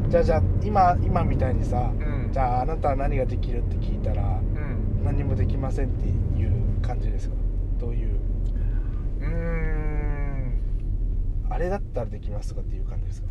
[0.08, 2.30] じゃあじゃあ今今みたいにさ、うん。
[2.32, 5.04] じゃああなたは何ができるって聞いたらうん。
[5.04, 6.12] 何もできませんってい
[6.46, 7.36] う感じですか？
[7.78, 8.08] どういう？
[9.20, 10.60] うーん。
[11.50, 13.28] あれだったらできますとかっていう感じですか？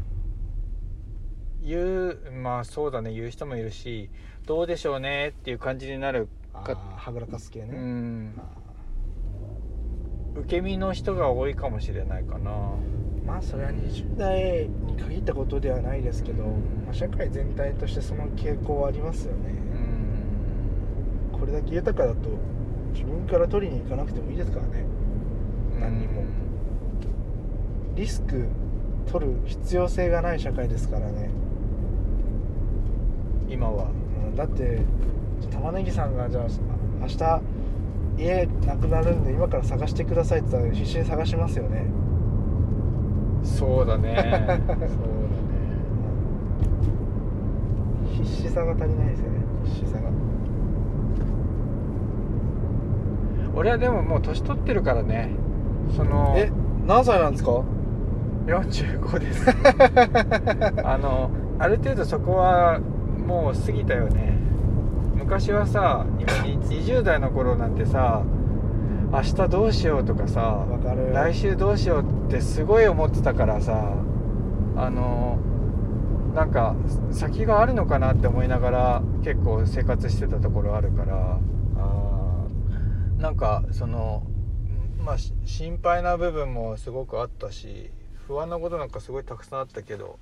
[1.64, 3.12] 言うまあそうだね。
[3.14, 4.10] 言う人もいるし
[4.46, 8.34] どうでしょうねっていう感じになるあかあはぐらかす系ね、うん。
[8.38, 8.44] あ
[10.40, 12.52] 受け身の人が多いかもしれないかな。
[12.52, 12.54] ー
[13.28, 19.54] まあそれは20代に限ったことではないですけど、まあ、社会全体としてその傾向はありますよね、
[21.34, 21.40] うん。
[21.40, 22.30] これだけ豊かだと
[22.94, 24.86] 自分から取りに行かなくてもいいですからね。
[25.80, 26.24] 何にも。
[27.96, 28.46] リスク
[29.12, 31.30] 取る必要性がない社会ですからね、
[33.50, 33.90] 今は。
[34.30, 34.36] うん。
[34.36, 34.80] だって
[35.52, 36.48] 玉ねぎさんがじゃあ
[37.02, 37.42] 明日
[38.18, 41.86] 家なくなるんで今から探してくださいって言ったら必死に探しますよね
[43.58, 44.16] そうだね。
[44.18, 44.88] そうだね。
[48.14, 49.40] 必死さが足りないですよね。
[49.66, 50.12] 必死さが。
[53.56, 55.32] 俺はでももう年取ってるからね。
[55.96, 56.52] そのえ
[56.86, 57.64] 何歳なんですか
[58.46, 59.50] ？45です。
[60.86, 64.38] あのある程度そこはもう過ぎたよね。
[65.16, 68.22] 昔はさ今に20代の頃なんてさ
[69.12, 70.66] 明日どうしようとかさ
[71.14, 73.94] 来週どうしようってすごい思ってたからさ
[74.76, 75.40] あの
[76.36, 76.76] なんか
[77.12, 81.40] 先があるのかなって思いながら結構生活してたところあるから
[81.78, 82.48] あ
[83.18, 84.24] なんかその
[85.04, 87.90] まあし心配な部分もすごくあったし
[88.28, 90.20] 不安なことなんかすごいたくさんあったけど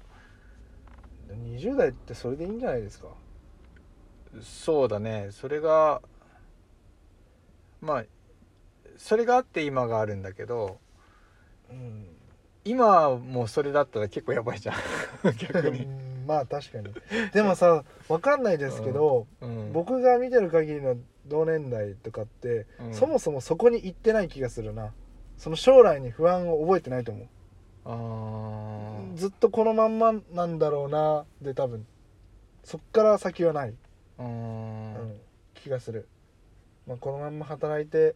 [1.30, 3.08] ー20代ってそれでいいんじゃないですか？
[4.42, 5.30] そうだね。
[5.32, 6.02] それが
[7.82, 8.04] まあ
[8.98, 10.80] それがあって今があるんだけど
[11.70, 12.08] うん
[12.64, 14.76] 今もうそれだったら結構やばいじゃん。
[15.38, 16.92] 逆に、うんまあ確かに。
[17.32, 22.94] でもさわかんないですけど、うん、僕が見てる限りの同年代とかって、うん。
[22.94, 24.94] そもそもそこに行ってない気がするな。
[25.38, 27.28] その将来に不安を覚えてないと思う。
[27.86, 29.16] あー。
[29.16, 31.26] ずっとこのまんまなんだろうな。
[31.42, 31.86] で多分
[32.64, 33.76] そっから先はない、
[34.18, 35.20] うん
[35.54, 36.08] 気がする、
[36.88, 38.16] まあ、このまんま働いて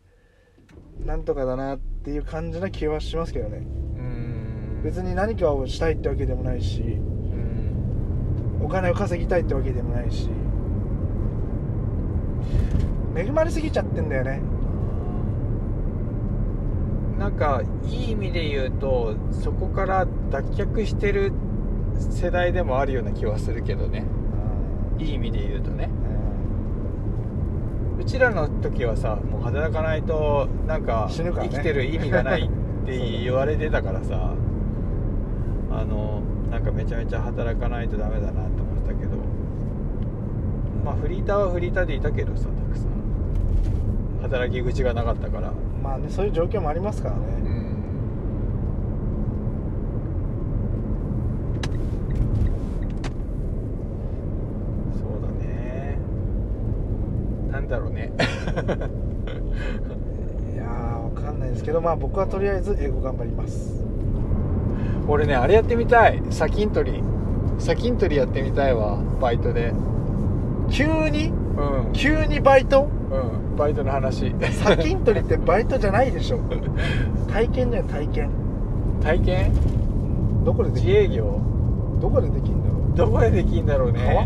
[1.06, 3.58] なんとかだなっていう感じな気はしますけどね。
[3.58, 3.62] う
[4.02, 4.82] ん。
[4.84, 8.62] 別に何かをしたいってわけでもないしうん。
[8.62, 10.30] お金を稼ぎたいってわけでもないし。
[13.16, 14.42] 恵まれすぎちゃってんだよね。
[17.18, 21.34] なんかいい意味で言うとそこから脱却してる
[21.98, 24.06] 世代でもあるような気はするけどね。
[24.98, 25.90] いい意味で言うとね
[28.00, 31.50] うちらの時はさもう働かないとなんか死ぬからね。
[31.52, 32.50] 生きてる意味がないっ
[32.86, 34.34] て言われてたからさ
[35.72, 39.18] あのなんかめちゃめちゃ働かないとダメだなって思ってたけど
[40.84, 42.90] まあフリーターはフリーターでいたけどさたくさん。
[44.22, 45.54] 働き口がなかったから。
[45.84, 47.70] まあねそういう状況もありますからね、うん
[54.94, 55.98] そうだね
[57.52, 58.12] なんだろうね。
[60.54, 63.84] いやーわかんないですけどまあ僕はとりあえず英語頑張ります。
[65.08, 66.22] 俺ねあれやってみたい。
[66.30, 67.04] 砂金取り
[67.58, 69.74] 砂金取りやってみたいわバイトで。
[70.70, 71.32] 急に？
[71.58, 71.94] うん。
[71.94, 72.88] 急にバイト？
[73.12, 73.58] うん。
[73.58, 74.34] バイトの話。
[74.52, 76.40] 砂金取りってバイトじゃないでしょ。
[77.32, 78.30] 体験じゃん体験。
[79.02, 79.52] 体験？
[80.46, 81.40] どこで自営業？
[82.02, 84.26] どこでできんだろどこでできんだろうね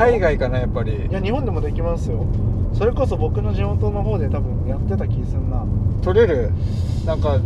[0.00, 0.92] 海外かなやっぱり。
[0.92, 2.24] ういや日本でもできますよ。
[2.72, 5.66] それこそ僕の地元の方で多分やってた気すんな。
[6.02, 6.50] 取れる？
[7.04, 7.38] なんか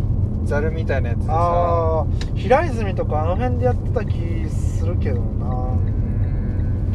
[0.44, 1.32] ザルみたいなやつでさ。
[1.34, 5.76] ああ平泉とかあの辺でやってた気するけどな。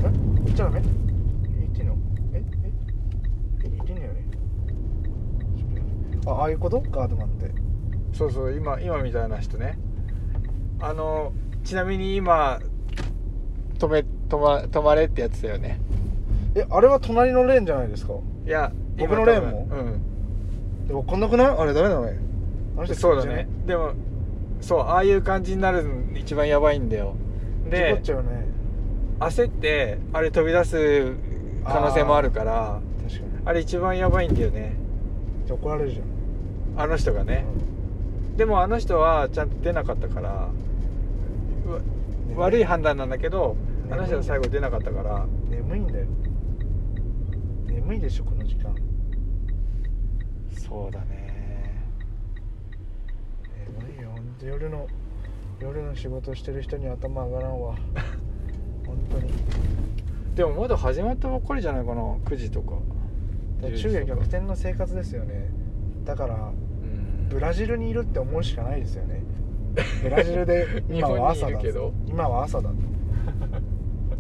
[0.06, 0.12] え
[0.46, 0.90] 言っちゃダメ言
[1.68, 1.98] っていいの？
[2.34, 2.38] え？
[2.38, 2.44] え？
[3.66, 4.24] え言っていいのよね？
[6.26, 6.80] あああいうこと？
[6.90, 7.52] ガードマンって
[8.14, 9.78] そうそう今今みたいな人ね。
[10.80, 11.34] あの
[11.66, 12.60] ちなみに今
[13.78, 15.80] 止め止ま止まれってやつだよね。
[16.56, 18.14] えあれは隣のレーンじゃないですか？
[18.46, 19.68] いや僕のレーンも？
[19.70, 20.02] 今多分
[20.88, 21.48] でもこんなくない？
[21.48, 22.20] あれダメだね
[22.94, 23.48] そうだね。
[23.66, 23.94] でも
[24.62, 27.16] そうああいう感じになるの一番やばいんだよ。
[27.70, 28.48] でっちゃうね。
[29.20, 31.14] 焦ってあれ飛び出す
[31.66, 33.32] 可能性もあるから確かに。
[33.46, 34.76] あれ一番やばいんだよね。
[35.50, 36.82] 怒られるじゃん。
[36.82, 37.46] あの人がね。
[38.38, 40.52] でもあの人はちゃんと出なかったからわ
[42.38, 43.58] 悪い判断なんだけど
[43.92, 46.06] あの人は最後出なかったから眠いんだよ。
[47.66, 48.76] 眠いでしょこの時間。
[50.52, 51.74] そうだね。
[53.82, 54.12] 眠いよ。
[54.12, 54.88] ほんと夜の
[55.60, 57.76] 夜の仕事してる人に頭上がらんわ。
[58.86, 59.34] 本当に。
[60.36, 62.76] でもまだ始まったばっかりじゃないかな9時とか。
[63.76, 65.50] 昼夜逆転の生活ですよね。
[66.06, 67.28] だからうん。
[67.28, 69.24] ブラジルにいるって思うしかないですよね。
[70.04, 71.60] ブラジルで 今は朝だ。
[72.06, 72.70] 今は朝だ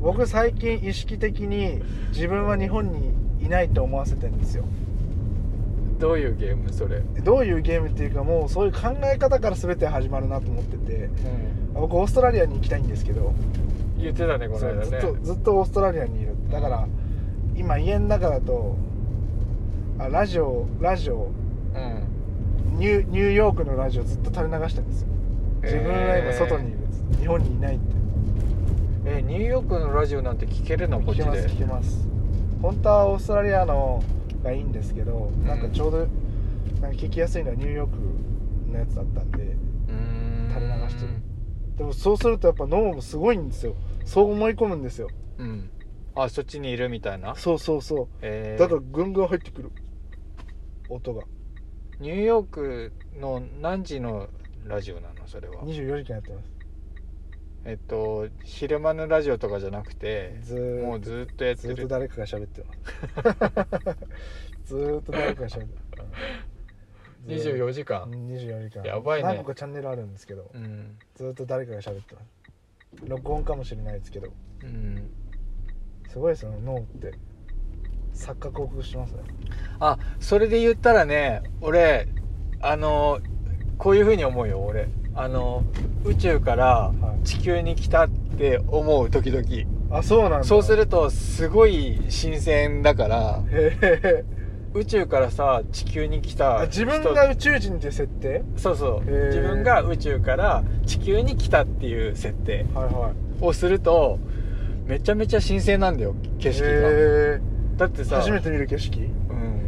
[0.02, 4.64] 僕最近意識的に自分は日本にいないと思わせてるんですよ。
[6.00, 7.02] どういうゲームそれ？
[7.24, 10.94] どういうゲームっていうかもうそういう考え方から全て始まるなと思ってて。
[10.94, 11.74] うん。
[11.74, 13.34] 僕オーストラリアに行きたいんですけど。
[13.98, 14.86] 言ってたねこの間ね。
[14.86, 16.36] ずっとずっとオーストラリアにいる。
[16.50, 16.88] だから
[17.56, 18.78] 今家の中だと
[19.98, 21.32] あラジオラジオ。
[21.76, 22.80] うん。
[22.80, 25.08] ニューニューヨークのラジオずっと垂れ流してるんですよ。
[25.64, 27.94] 自分は今外にいるっつって日本にいないって
[29.06, 31.02] えニューヨークのラジオなんて聞けるの？
[31.02, 31.26] こっちで。
[31.26, 32.08] 聞けます。
[32.62, 34.04] 本当はオーストラリアの
[34.44, 35.46] がいいんですけど、ん。
[35.46, 37.98] なんかちょうどなんか聞きやすいのはニューヨーク
[38.72, 39.56] のやつだったんで
[40.50, 41.10] 垂れ流してる。
[41.78, 43.76] でもそうするとやっぱ脳もすごいんですよ。
[44.06, 45.10] そう思い込むんですよ。
[45.38, 45.70] うん。
[46.16, 47.36] あそっちにいるみたいな？
[47.36, 48.08] そうそうそう。
[48.22, 48.62] えー。
[48.62, 49.72] だからぐんぐん入ってくる。
[50.90, 51.24] 音が。
[52.02, 54.28] ニューヨークの何時の
[54.66, 55.26] ラジオなの？
[55.26, 55.64] それは。
[55.64, 56.59] 24時間やってます
[57.66, 61.76] えっと昼間のラジオとかじゃなくてずーもうずっとやってる。
[61.76, 62.74] ずーっと誰かが喋ってま
[64.66, 66.06] す ずーっと誰かが喋ってる
[67.28, 68.10] 24時間。
[68.10, 68.84] 24時間。
[68.84, 69.28] やばいね。
[69.28, 70.98] 何個かチャンネルあるんですけどうん。
[71.16, 72.28] ずーっと誰かが喋ってます
[73.06, 74.30] 録音かもしれないですけど。
[74.64, 75.10] うん。
[76.08, 77.14] すごいですよね脳って。
[78.14, 79.24] 錯覚を起こしますね。
[79.80, 82.08] あそれで言ったらね俺
[82.62, 83.20] あの
[83.78, 85.64] こういうふうに思うよ俺あの
[86.06, 86.66] 宇宙から
[87.02, 87.26] はい。
[87.26, 89.46] 地球に来たって思う時々。
[89.92, 90.44] あそうなんだ。
[90.46, 94.26] そうするとすごい新鮮だからへえ
[94.74, 98.44] 宇宙からさ地球に来たあ自分人が宇宙人っていう設定？
[98.56, 99.12] そうそう。
[99.28, 103.44] 自分が宇宙から地球に来たっていう設定はいはい。
[103.44, 104.20] をすると
[104.86, 106.70] めちゃめちゃ新鮮なんだよ景色が。
[106.92, 107.40] へ
[107.78, 109.00] だってさえ初めて見る景色？
[109.02, 109.68] うん。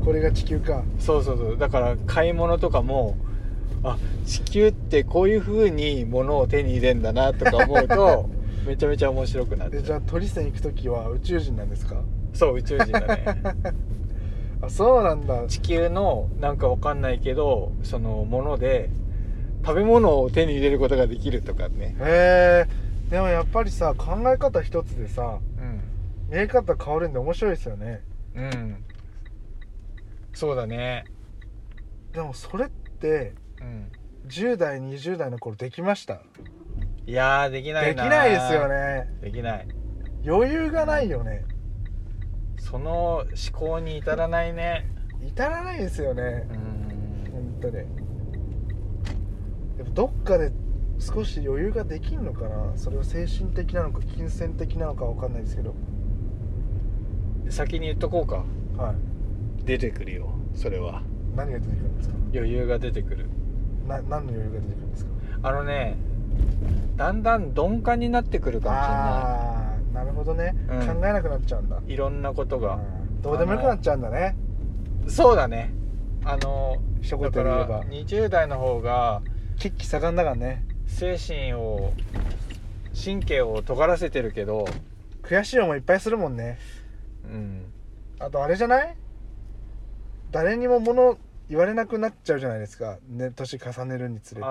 [0.04, 0.84] これが地球か。
[0.98, 1.58] そうそうそう。
[1.58, 3.16] だから買い物とかも
[3.84, 8.28] あ地球ってこういう風に物を手に入れんだなとか思うと
[8.66, 12.02] めちゃめちゃ面白くなってえじゃあ鳥線行く時は宇宙人なんですか？
[12.32, 13.24] そう宇宙人だね。
[14.60, 15.46] あそうなんだ。
[15.46, 18.90] 地球のなんかわかんないけどそのもので
[19.64, 21.96] 食べ物を手に入れることができるとかね。
[22.00, 23.10] へえ。
[23.10, 25.80] でもやっぱりさ考え方一つでさうん。
[26.30, 28.02] 見え方変わるんで面白いですよね。
[28.34, 28.84] うん。
[30.34, 31.04] そうだね。
[32.12, 33.90] でもそれってうん。
[34.28, 36.20] 10代20代の頃できました。
[37.06, 39.08] いやーできないできなないですよね。
[39.22, 39.68] できない。
[40.26, 41.44] 余裕がないよね。
[42.58, 44.86] その思考に至らないね。
[45.26, 46.46] 至らないですよね。
[46.50, 47.32] うん。
[47.32, 47.72] 本当に。
[49.78, 50.52] でもどっかで
[50.98, 52.72] 少し余裕ができんのかな。
[52.76, 55.74] それは精神的なのか金銭的なのかわかんないですけど。
[57.48, 58.44] 先に言っとこうか。
[58.76, 58.96] はい。
[59.64, 61.02] 出てくるよそれは。
[61.34, 62.14] 何が出てくるんですか？
[62.34, 63.30] 余裕が出てくる
[63.88, 65.10] な何の余裕が出てくるんですか？
[65.42, 65.96] あのね
[66.96, 70.86] だんだん鈍感になってくるかもしああーなるほどね、うん。
[71.00, 71.76] 考えなくなっちゃうんだ。
[71.76, 72.74] れないいろんなことが。
[72.74, 73.22] うん。
[73.22, 74.36] どうでもよくなっちゃうんだね。
[75.08, 75.72] そうだね。
[76.24, 77.82] あの一言だか言えば。
[77.84, 79.22] 20代の方が
[79.56, 80.64] 血気盛んだからね。
[80.86, 81.92] 精神を
[82.94, 84.66] 神経を尖らせてるけど
[85.22, 86.58] 悔しい思いいっぱいするもんね。
[87.24, 87.64] うん。
[88.20, 88.96] あとあれじゃない？
[90.30, 91.16] 誰にも物
[91.48, 94.46] 言われなくなっちゃうじゃないですか、ね、年重ねるにつれて。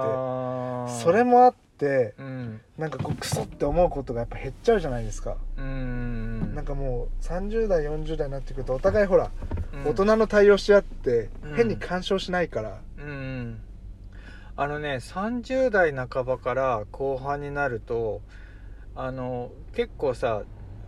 [1.03, 2.61] それもあってうん。
[2.77, 6.55] なんかこうクソって思うことがやっぱ減っちゃうじゃないですか、うん。
[6.55, 9.31] なんかもう30代40代になってくるとお互いほら、
[9.73, 9.87] うん。
[9.87, 11.55] 大人の対応し合ってうん。
[11.55, 13.61] 変に干渉しないから、うん。
[14.59, 18.21] あのね30代半ばから後半になると
[18.95, 20.41] あの結構さ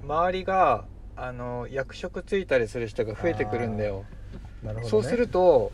[0.04, 4.06] 周りがあの役職ついたりする人が増えてくるんだよ、
[4.64, 5.72] なるほど、ね、そうすると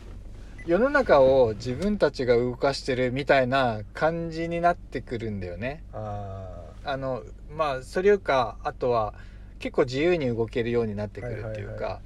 [0.66, 5.84] 世の中を自分たちが動かしてるみたいな感じになってくるんだよね。
[5.92, 6.48] あ
[6.84, 9.14] あのまあそれよりかあとは
[9.60, 12.00] 結構自由に動けるようになってくるっていうか、はいはいは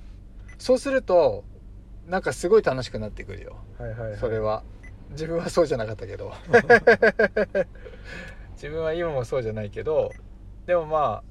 [0.59, 1.43] そうすると
[2.07, 3.57] なんかすごい楽しくなってくるよ。
[3.79, 4.63] ーはいはい、はい、それは。
[5.13, 6.35] 自分はそうじゃなかったけど。
[8.55, 10.13] 自分は今もそうじゃないけど
[10.67, 11.23] でもま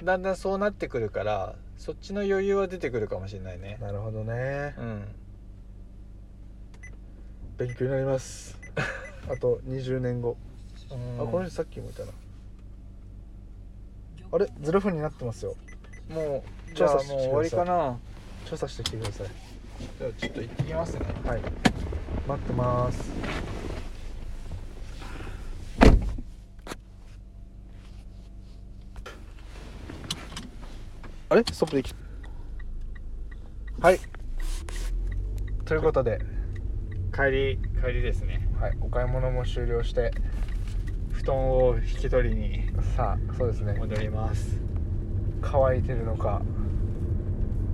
[0.00, 3.78] あだんだんそうなってくるからそっちの余裕は出てくるかもしれないね。
[3.80, 4.74] なるほどね。
[4.76, 5.04] うん
[7.56, 8.58] 勉強になります。
[9.30, 10.36] あと20年後、
[10.90, 11.22] うん。
[11.22, 12.12] あこの人さっきもいたな。
[14.32, 15.54] あれ？0分になってますよ。
[16.08, 17.96] もう調査して終わりかな。
[18.44, 19.28] 調査してきてください。
[19.98, 21.06] じゃあちょっと行ってきますね。
[21.24, 21.40] はい。
[22.26, 23.10] 待ってます。
[31.28, 31.44] あれ？
[31.52, 31.94] ストップでき
[33.80, 34.00] はい。
[35.64, 36.18] ということで、
[37.14, 38.48] 帰り帰りですね。
[38.60, 40.10] はい、お買い物も終了して
[41.12, 43.74] 布団を引き取りにさあそうですね。
[43.78, 44.60] 戻ります。
[45.42, 46.42] 乾いてるのか。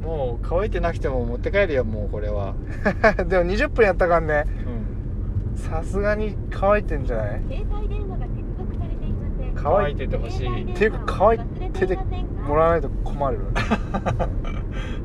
[0.02, 2.54] もう乾いてなくても持って帰るよもうこれは。
[3.28, 4.44] でも20分やったからね。
[5.52, 5.56] うん。
[5.56, 7.40] さすがに乾いてんじゃない？
[7.48, 9.52] 携帯電話が接続されていません。
[9.54, 10.72] 乾いててほしい。
[10.72, 11.96] っていうか乾いてて
[12.46, 13.38] もらわないと困る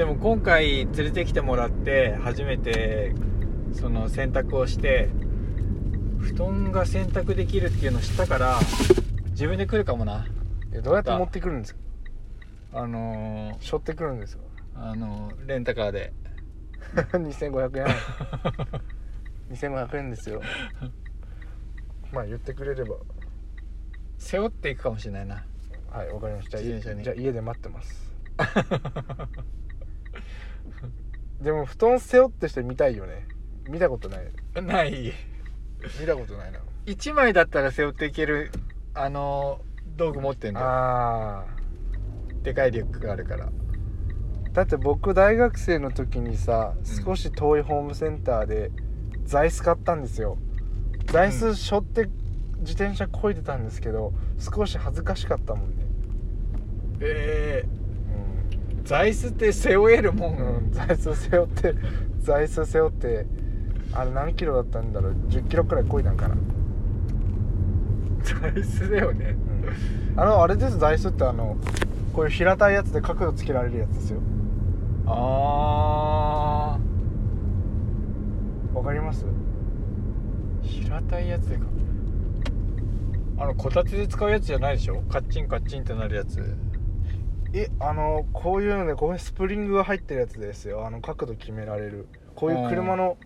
[0.00, 3.14] でも今回連れてきてもらって初めて
[3.74, 5.10] その洗濯をして
[6.18, 8.58] 布団が洗濯できるっていうのを知ったから
[9.32, 10.26] 自分で来るかもな。
[10.72, 11.74] えどうやって持ってくるんです
[12.72, 12.80] か？
[12.80, 14.42] あの背負ってくるんですか？
[14.74, 16.14] ー、あのレンタカーで。
[17.12, 17.86] 2500円。
[19.52, 20.40] 2500円ですよ。
[22.10, 22.96] まあ言ってくれれば。
[24.16, 25.44] 背負っていくかもしれないな。
[25.90, 26.56] はいわかりました。
[26.56, 27.04] 自転車に。
[27.04, 28.10] じゃあ家で待ってます
[31.40, 33.26] でも布団背負ってして見たいよね。
[33.68, 34.62] 見たことない。
[34.62, 35.12] ない。
[36.00, 36.60] 見たことないな。
[36.86, 38.50] 1枚だったら背負っていける
[38.94, 39.60] あの
[39.96, 40.66] 道具持ってんだよ。
[40.66, 41.44] あ
[42.42, 43.46] でかいリュックがあるから。
[43.46, 47.04] ーだって僕大学生の時にさうん。
[47.04, 48.70] 少し遠いホームセンターで
[49.24, 50.36] 座椅子買ったんですよ。
[51.06, 52.10] 座椅子背負って
[52.58, 55.86] 自転車こいでたんですけど少し恥ずかしかったもんね。
[57.00, 57.79] えー、
[58.84, 61.74] 座椅子って背負えるもん、うん、うん、座椅子背負って
[62.20, 63.26] 座椅子背負って
[63.92, 66.36] あれ何キロだったんだろう？10キロくらいこいだんかな。
[68.22, 69.36] 座椅子だよね。
[70.16, 71.56] あのあれです座椅子ってあの
[72.12, 74.20] こういう平たいやつで角度つけられるやつですよ。
[75.06, 76.78] あ
[78.74, 79.24] わかります？
[79.24, 79.28] ー
[80.62, 81.64] 平たいやつでか。
[83.38, 85.02] あのこたつで使うやつじゃないでしょ？
[85.08, 86.56] カッチンカッチンってなるやつ
[87.52, 90.86] えあのこういうのねこういうスプリングが入ってるやつですよ。
[90.86, 92.06] あの角度決められる。
[92.34, 93.16] こういう車の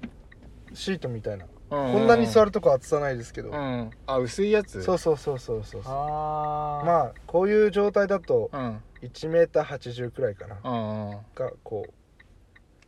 [0.73, 3.91] シートみたいな、こんなに座るるとこ厚さないですけど、うん。
[4.07, 4.83] あ薄いやつ？
[4.83, 8.83] そうそうそうそうそうああまあこういう状態だとあうん。
[9.03, 11.19] 1メーター80くらいかな、うんうん。
[11.35, 11.85] がこ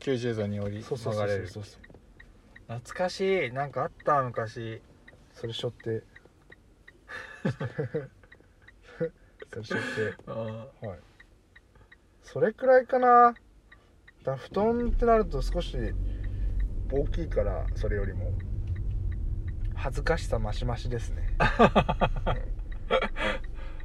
[0.01, 1.83] 90度に折りうそうそう曲がれるそうそう。
[2.69, 3.53] 懐かしい。
[3.53, 4.81] なんかあった昔。
[5.35, 6.03] それしょって。
[9.53, 10.15] それしょって。
[10.27, 10.99] あはい
[12.27, 13.35] それくらいかな。
[14.25, 15.77] だ布団ってなると少し
[16.91, 18.33] 大きいからそれよりも。
[19.75, 21.29] 恥ずかしさ増し増しですね、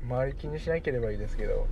[0.04, 1.68] う ん周り気にしなければいいですけど。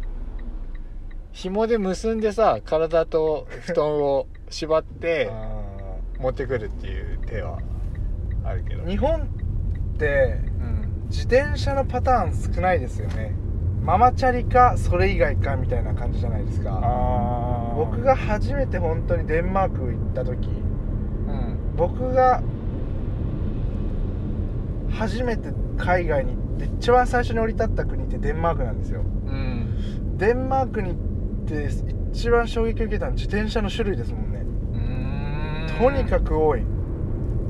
[1.31, 7.59] 紐で結んでさ体と布団を縛ってあ持ってくるっていう手は
[8.43, 8.83] あるけど。
[8.83, 11.07] ー日本ってうん。
[11.07, 13.33] 自転車のパターン少ないですよね
[13.81, 16.79] ママチャリかそれ以外かみたいな感じじゃないですか。
[16.83, 20.51] あ僕が初めて本当にデンマーク行った時う
[21.31, 21.57] ん。
[21.75, 22.41] 僕が
[24.91, 29.01] 初めて海外に行って一番最初に降り立った国ってデンマークなんですよ。
[29.01, 30.17] うん。
[30.17, 30.97] デンマークに行っ
[31.47, 31.69] て
[32.11, 34.39] 一番衝撃を受けたのは自転車の種類ですもんね。
[34.39, 35.77] うん。
[35.79, 36.63] とにかく多い。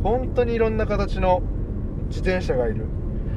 [0.03, 1.41] 本当にいろんな形の
[2.07, 2.86] 自転車がいる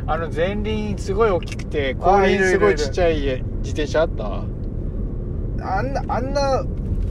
[0.06, 3.36] あの前輪すごい大きくてあ後輪すごいちっちゃい自
[3.70, 4.44] 転車あった？
[5.64, 6.64] あんなあんな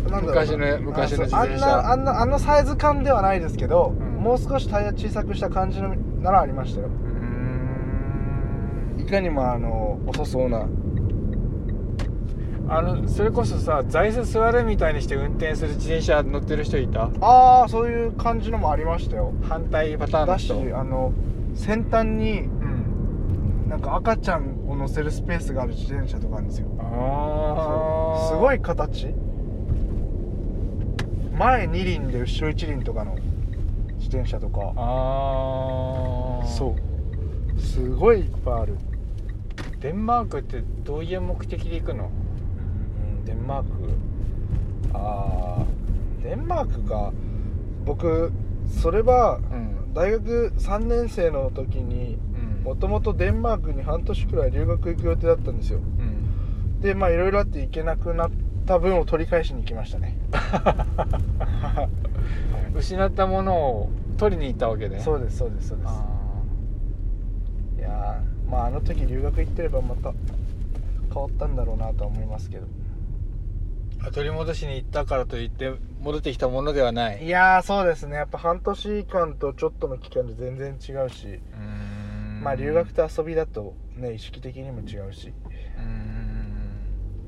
[0.10, 0.58] なんだろうな。
[0.58, 1.92] 昔の昔の自転車。
[1.92, 4.22] あんなあんなあのサイズ感ではないですけど、うん。
[4.22, 6.88] もう少しタイヤ小さくした感じのならありましたよ。
[6.88, 6.92] うん。
[9.00, 10.68] いかにもあの遅そうな。
[12.68, 17.10] あのそれこそさ座椅子座るみたいにして運転する自転車乗ってる人いた？
[17.22, 19.34] ああそういう感じのもありましたよ。
[19.44, 21.14] 反対パターンのだし人あの
[21.56, 22.61] 先端にうん
[23.72, 26.68] なんか赤ちゃんを乗せるスペースがある自転車とかあるんですよ。
[26.78, 29.16] ああすごい形。
[31.40, 33.16] 前二輪で後ろ一輪とかの
[33.96, 34.74] 自転車とか。
[34.76, 36.76] ああそ
[37.56, 37.62] う。
[37.62, 38.76] すごいいっぱいある、
[39.80, 42.10] デンマークってどういう目的で行くの？
[42.10, 43.70] うん、デンマーク。
[44.94, 46.24] あー。
[46.24, 47.14] デンマークか
[47.86, 48.34] 僕
[48.68, 49.78] それはうん。
[49.94, 52.31] 大学3年生の時にうん
[52.64, 55.80] もともとデンマークに半年くらい留学行く予定だったんですよ。
[55.80, 56.80] うん。
[56.80, 58.32] でまあいろいろあって行けなくなっ
[58.66, 60.18] た分を取り返しに行きましたね。
[62.76, 65.00] 失ったものを取りに行ったわけで。
[65.00, 65.88] そうですそうですそうです。
[65.90, 66.06] あ
[67.78, 70.14] いやーまああの時留学行ってればまた
[71.14, 72.68] 変わったんだろうなとは思いますけど。
[74.00, 77.24] ー取り戻しに行ったからといって戻ってきたものではない。
[77.24, 78.18] いやーそうですね。
[78.18, 81.28] やっぱ半年間とちょっとの期間で全然違うし。
[81.28, 81.81] うーん
[82.42, 85.30] まあ留学と遊びだとね意識的にも違うし。
[85.30, 85.82] う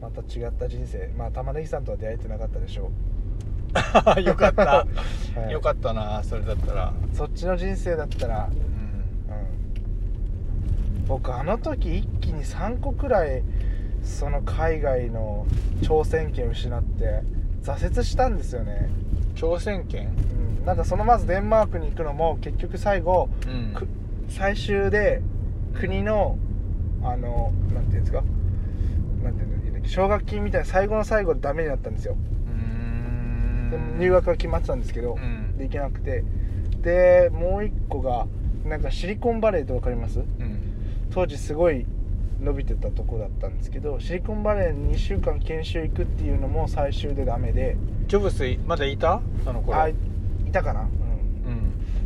[0.01, 1.13] また違った人生。
[1.15, 2.91] まあ玉ねぎさんとは出会えてなかったでしょ
[4.21, 4.87] よかった、は
[5.47, 5.51] い。
[5.51, 6.93] よかったなそれだったら。
[7.11, 8.49] うそっちの人生だったら。
[8.51, 8.57] うん。
[8.57, 8.63] うん
[11.07, 13.43] 僕あの時一気に3個くらい
[14.03, 15.45] その海外の
[15.81, 17.21] 挑戦権を失って
[17.61, 18.89] 挫折したんですよね、
[19.35, 20.07] 挑戦権？
[20.59, 23.73] うん、なんかそのまずデンマークに行くのも結局最後うん。
[23.73, 23.87] く
[24.35, 25.21] 最終で
[25.75, 26.37] 国の
[27.03, 28.23] あのなんていうんですか？
[29.23, 29.87] なんていうんだっけ？
[29.87, 32.15] 奨学金みたいな最後の最後でダメになったんですよ。
[33.99, 35.57] 入学が決まってたんですけど、うん。
[35.57, 36.23] で行けなくて。
[36.81, 38.27] でもう一個が
[38.65, 40.19] なんかシリコンバレーって分かります？
[40.19, 40.27] うん。
[41.11, 41.85] 当時すごい
[42.41, 47.77] 伸びてたとこだったんですけどシリコンバレーに2週間研修行くっていうのも最終でダメで。
[48.07, 49.21] ジョブスまだいた？
[49.43, 49.79] その頃。
[49.79, 49.95] あい
[50.47, 50.87] いたかな、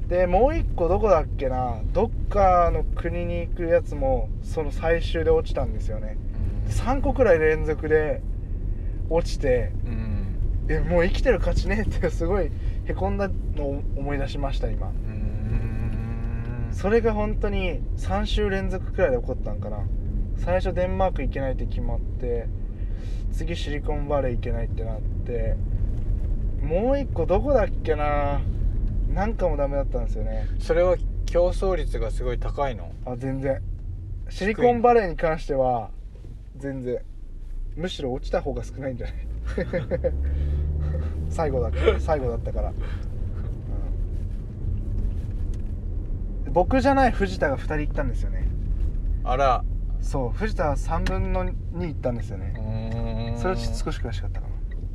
[0.07, 1.81] でもう一個どこだっけな？
[1.91, 6.17] どっかの国に行くやつもその最終で落ちたんですよね。
[6.69, 8.21] 3個くらい連続で
[9.09, 10.67] 落ちてうん。
[10.69, 12.51] えもう生きてる価値ねえってすごい
[12.85, 14.91] へこんだのを思い出しました今。
[16.71, 19.79] それが本当に3週連続くらいで起こったんかな。
[20.37, 22.47] 最初デンマーク行けないって決まって
[23.33, 25.55] 次シリコンバレー行けないってなって
[26.61, 28.39] もう一個どこだっけな？
[29.13, 30.47] なんかもダメだったんですよね。
[30.59, 30.95] それは
[31.25, 32.91] 競争率がすごい高いの？
[33.05, 33.61] あ全然。
[34.29, 35.89] シリコンバレーに関しては
[36.57, 36.99] 全然。
[37.75, 39.15] むしろ落ちた方が少ないんじゃない？
[41.29, 42.73] 最後だから最後だったから、
[46.45, 46.53] うん。
[46.53, 48.47] 僕じゃない藤田が2人行ったんですよね。
[49.23, 49.63] あら。
[50.01, 51.53] そう藤田は3分の2
[51.87, 54.46] 行ったんですようねそれは少し悔しかったか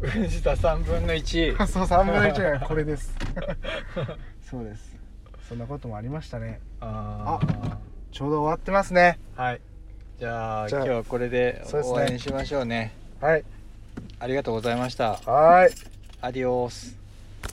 [0.03, 3.15] 藤田3分の1なそう3分の1がこれです。
[4.51, 4.97] そうです。
[5.49, 6.61] そんなこともありましたね。
[6.81, 7.39] あ
[8.11, 9.19] ちょうど終わってますね。
[9.37, 9.61] あはい。
[10.19, 11.95] じゃあじゃあ今日はこれでそうですね。
[11.95, 12.93] 終わりにしましょうね。
[13.21, 13.45] はい。
[14.19, 15.13] ありがとうございました。
[15.25, 15.75] はーい。
[16.21, 17.02] アディオース